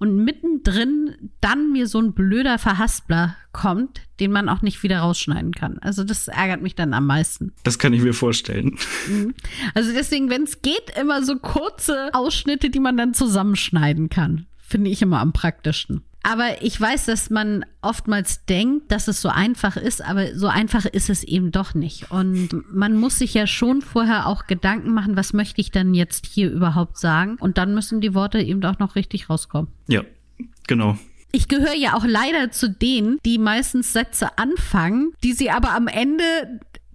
Und 0.00 0.24
mittendrin 0.24 1.32
dann 1.40 1.72
mir 1.72 1.88
so 1.88 2.00
ein 2.00 2.12
blöder 2.12 2.58
Verhaspler 2.58 3.34
kommt, 3.50 4.02
den 4.20 4.30
man 4.30 4.48
auch 4.48 4.62
nicht 4.62 4.84
wieder 4.84 5.00
rausschneiden 5.00 5.50
kann. 5.50 5.80
Also 5.80 6.04
das 6.04 6.28
ärgert 6.28 6.62
mich 6.62 6.76
dann 6.76 6.94
am 6.94 7.04
meisten. 7.06 7.52
Das 7.64 7.80
kann 7.80 7.92
ich 7.92 8.02
mir 8.02 8.14
vorstellen. 8.14 8.78
Mhm. 9.08 9.34
Also 9.74 9.92
deswegen, 9.92 10.30
wenn 10.30 10.44
es 10.44 10.62
geht, 10.62 10.96
immer 11.00 11.24
so 11.24 11.34
kurze 11.36 12.14
Ausschnitte, 12.14 12.70
die 12.70 12.78
man 12.78 12.96
dann 12.96 13.12
zusammenschneiden 13.12 14.08
kann 14.08 14.46
finde 14.68 14.90
ich 14.90 15.02
immer 15.02 15.20
am 15.20 15.32
praktischsten. 15.32 16.02
Aber 16.22 16.62
ich 16.62 16.78
weiß, 16.78 17.06
dass 17.06 17.30
man 17.30 17.64
oftmals 17.80 18.44
denkt, 18.44 18.92
dass 18.92 19.08
es 19.08 19.22
so 19.22 19.28
einfach 19.28 19.76
ist, 19.76 20.04
aber 20.04 20.34
so 20.36 20.48
einfach 20.48 20.84
ist 20.84 21.08
es 21.08 21.22
eben 21.24 21.52
doch 21.52 21.74
nicht. 21.74 22.10
Und 22.10 22.50
man 22.70 22.96
muss 22.96 23.18
sich 23.18 23.34
ja 23.34 23.46
schon 23.46 23.80
vorher 23.80 24.26
auch 24.26 24.46
Gedanken 24.46 24.92
machen, 24.92 25.16
was 25.16 25.32
möchte 25.32 25.60
ich 25.60 25.70
denn 25.70 25.94
jetzt 25.94 26.26
hier 26.26 26.50
überhaupt 26.50 26.98
sagen? 26.98 27.36
Und 27.40 27.56
dann 27.56 27.72
müssen 27.72 28.00
die 28.00 28.14
Worte 28.14 28.40
eben 28.40 28.62
auch 28.64 28.78
noch 28.78 28.94
richtig 28.94 29.30
rauskommen. 29.30 29.70
Ja, 29.86 30.02
genau. 30.66 30.98
Ich 31.30 31.48
gehöre 31.48 31.76
ja 31.76 31.94
auch 31.94 32.04
leider 32.04 32.50
zu 32.50 32.68
denen, 32.68 33.18
die 33.24 33.38
meistens 33.38 33.92
Sätze 33.92 34.38
anfangen, 34.38 35.12
die 35.22 35.32
sie 35.32 35.50
aber 35.50 35.74
am 35.74 35.86
Ende 35.86 36.24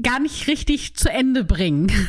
gar 0.02 0.20
nicht 0.20 0.48
richtig 0.48 0.96
zu 0.96 1.10
Ende 1.10 1.44
bringen. 1.44 1.92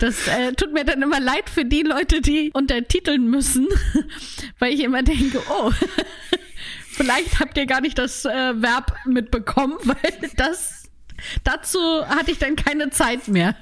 Das 0.00 0.26
äh, 0.28 0.54
tut 0.54 0.72
mir 0.72 0.84
dann 0.84 1.02
immer 1.02 1.20
leid 1.20 1.50
für 1.50 1.66
die 1.66 1.82
Leute, 1.82 2.22
die 2.22 2.50
untertiteln 2.54 3.28
müssen, 3.28 3.68
weil 4.58 4.72
ich 4.72 4.80
immer 4.80 5.02
denke, 5.02 5.42
oh, 5.50 5.70
vielleicht 6.88 7.38
habt 7.38 7.58
ihr 7.58 7.66
gar 7.66 7.82
nicht 7.82 7.98
das 7.98 8.24
äh, 8.24 8.62
Verb 8.62 8.96
mitbekommen, 9.04 9.76
weil 9.84 10.30
das 10.36 10.88
dazu 11.44 11.78
hatte 12.06 12.30
ich 12.30 12.38
dann 12.38 12.56
keine 12.56 12.88
Zeit 12.88 13.28
mehr. 13.28 13.54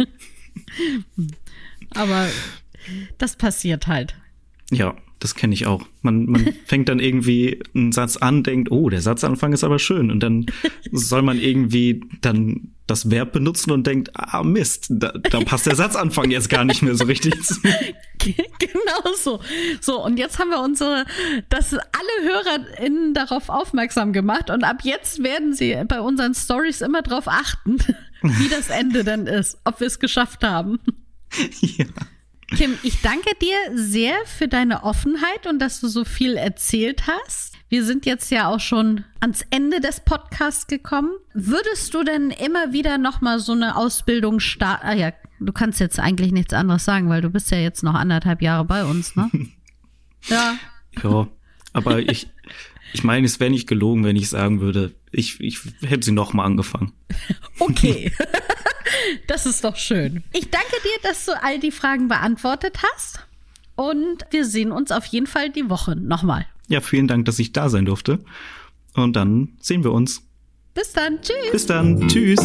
Aber 1.91 2.29
das 3.19 3.35
passiert 3.35 3.89
halt. 3.89 4.15
Ja, 4.71 4.95
das 5.19 5.35
kenne 5.35 5.55
ich 5.55 5.67
auch. 5.67 5.87
Man, 6.03 6.27
man 6.27 6.55
fängt 6.67 6.89
dann 6.89 7.01
irgendwie 7.01 7.61
einen 7.75 7.93
Satz 7.93 8.17
an, 8.17 8.43
denkt, 8.43 8.71
oh, 8.71 8.89
der 8.89 9.01
Satzanfang 9.01 9.53
ist 9.53 9.65
aber 9.65 9.79
schön. 9.79 10.11
Und 10.11 10.21
dann 10.21 10.47
soll 10.93 11.23
man 11.23 11.39
irgendwie 11.39 12.03
dann 12.21 12.73
das 12.87 13.11
Verb 13.11 13.33
benutzen 13.33 13.71
und 13.71 13.87
denkt, 13.87 14.11
ah 14.15 14.43
Mist, 14.43 14.87
da, 14.89 15.13
da 15.13 15.41
passt 15.41 15.67
der 15.67 15.77
Satzanfang 15.77 16.31
jetzt 16.31 16.49
gar 16.49 16.65
nicht 16.65 16.83
mehr 16.83 16.95
so 16.95 17.05
richtig 17.05 17.41
zu. 17.45 17.55
genau 18.19 19.15
so. 19.15 19.41
So, 19.81 20.03
und 20.03 20.19
jetzt 20.19 20.39
haben 20.39 20.51
wir 20.51 20.61
unsere, 20.61 21.05
das 21.51 21.75
alle 21.75 21.85
HörerInnen 22.23 23.13
darauf 23.13 23.51
aufmerksam 23.51 24.13
gemacht 24.13 24.49
und 24.51 24.65
ab 24.65 24.79
jetzt 24.85 25.23
werden 25.23 25.53
sie 25.53 25.77
bei 25.87 26.01
unseren 26.01 26.35
Stories 26.35 26.81
immer 26.81 27.03
darauf 27.03 27.29
achten, 27.29 27.77
wie 28.23 28.49
das 28.49 28.71
Ende 28.71 29.05
denn 29.05 29.27
ist, 29.27 29.59
ob 29.65 29.81
wir 29.81 29.87
es 29.87 29.99
geschafft 29.99 30.43
haben. 30.43 30.79
Ja. 31.61 31.85
Kim, 32.57 32.79
ich 32.83 33.03
danke 33.03 33.31
dir 33.43 33.57
sehr 33.75 34.15
für 34.25 34.49
deine 34.49 34.83
Offenheit 34.83 35.47
und 35.47 35.59
dass 35.59 35.81
du 35.81 35.89
so 35.89 36.05
viel 36.05 36.37
erzählt 36.37 37.07
hast. 37.07 37.55
Wir 37.69 37.85
sind 37.85 38.07
jetzt 38.07 38.31
ja 38.31 38.49
auch 38.49 38.61
schon 38.61 39.05
ans 39.21 39.45
Ende 39.51 39.81
des 39.81 40.01
Podcasts 40.01 40.67
gekommen. 40.67 41.11
Würdest 41.35 41.93
du 41.93 42.03
denn 42.03 42.31
immer 42.31 42.73
wieder 42.73 42.97
noch 42.97 43.21
mal 43.21 43.39
so 43.39 43.53
eine 43.53 43.77
Ausbildung 43.77 44.41
starten? 44.41 44.87
Ah 44.87 44.95
ja, 44.95 45.13
du 45.41 45.53
kannst 45.53 45.79
jetzt 45.79 46.01
eigentlich 46.01 46.33
nichts 46.33 46.55
anderes 46.55 46.87
sagen, 46.87 47.11
weil 47.11 47.21
du 47.21 47.29
bist 47.29 47.51
ja 47.51 47.59
jetzt 47.59 47.83
noch 47.83 47.95
anderthalb 47.95 48.41
Jahre 48.41 48.65
bei 48.65 48.85
uns, 48.85 49.15
ne? 49.15 49.31
ja. 50.29 50.55
Ja, 51.03 51.29
aber 51.75 51.99
ich, 51.99 52.29
ich 52.95 53.05
meine, 53.05 53.27
es 53.27 53.39
wäre 53.41 53.51
nicht 53.51 53.69
gelogen, 53.69 54.05
wenn 54.05 54.17
ich 54.17 54.31
sagen 54.31 54.61
würde, 54.61 54.95
ich, 55.13 55.39
ich 55.41 55.61
hätte 55.83 56.07
sie 56.07 56.13
noch 56.13 56.33
mal 56.33 56.45
angefangen. 56.45 56.93
Okay. 57.59 58.11
Das 59.27 59.47
ist 59.47 59.65
doch 59.65 59.77
schön. 59.77 60.25
Ich 60.33 60.51
danke 60.51 60.77
dir, 60.83 61.09
dass 61.09 61.25
du 61.27 61.33
all 61.43 61.59
die 61.59 61.71
Fragen 61.71 62.09
beantwortet 62.09 62.79
hast. 62.83 63.21
Und 63.77 64.27
wir 64.31 64.45
sehen 64.45 64.73
uns 64.73 64.91
auf 64.91 65.05
jeden 65.07 65.27
Fall 65.27 65.51
die 65.51 65.71
Woche 65.71 65.95
nochmal. 65.95 66.47
Ja, 66.69 66.81
vielen 66.81 67.07
Dank, 67.07 67.27
dass 67.27 67.39
ich 67.39 67.53
da 67.53 67.69
sein 67.69 67.85
durfte. 67.85 68.19
Und 68.95 69.15
dann 69.15 69.57
sehen 69.61 69.85
wir 69.85 69.93
uns. 69.93 70.23
Bis 70.75 70.93
dann. 70.93 71.21
Tschüss. 71.23 71.53
Bis 71.53 71.67
dann. 71.67 72.09
Tschüss. 72.09 72.41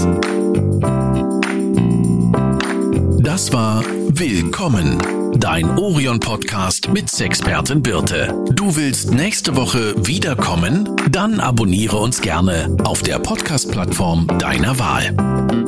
Das 3.24 3.52
war 3.52 3.84
Willkommen, 4.16 5.00
dein 5.40 5.78
Orion-Podcast 5.78 6.90
mit 6.90 7.10
Sexpertin 7.10 7.82
Birte. 7.82 8.46
Du 8.52 8.76
willst 8.76 9.12
nächste 9.12 9.56
Woche 9.56 9.96
wiederkommen? 10.06 10.96
Dann 11.10 11.40
abonniere 11.40 11.98
uns 11.98 12.22
gerne 12.22 12.78
auf 12.84 13.02
der 13.02 13.18
Podcast-Plattform 13.18 14.28
deiner 14.38 14.78
Wahl. 14.78 15.63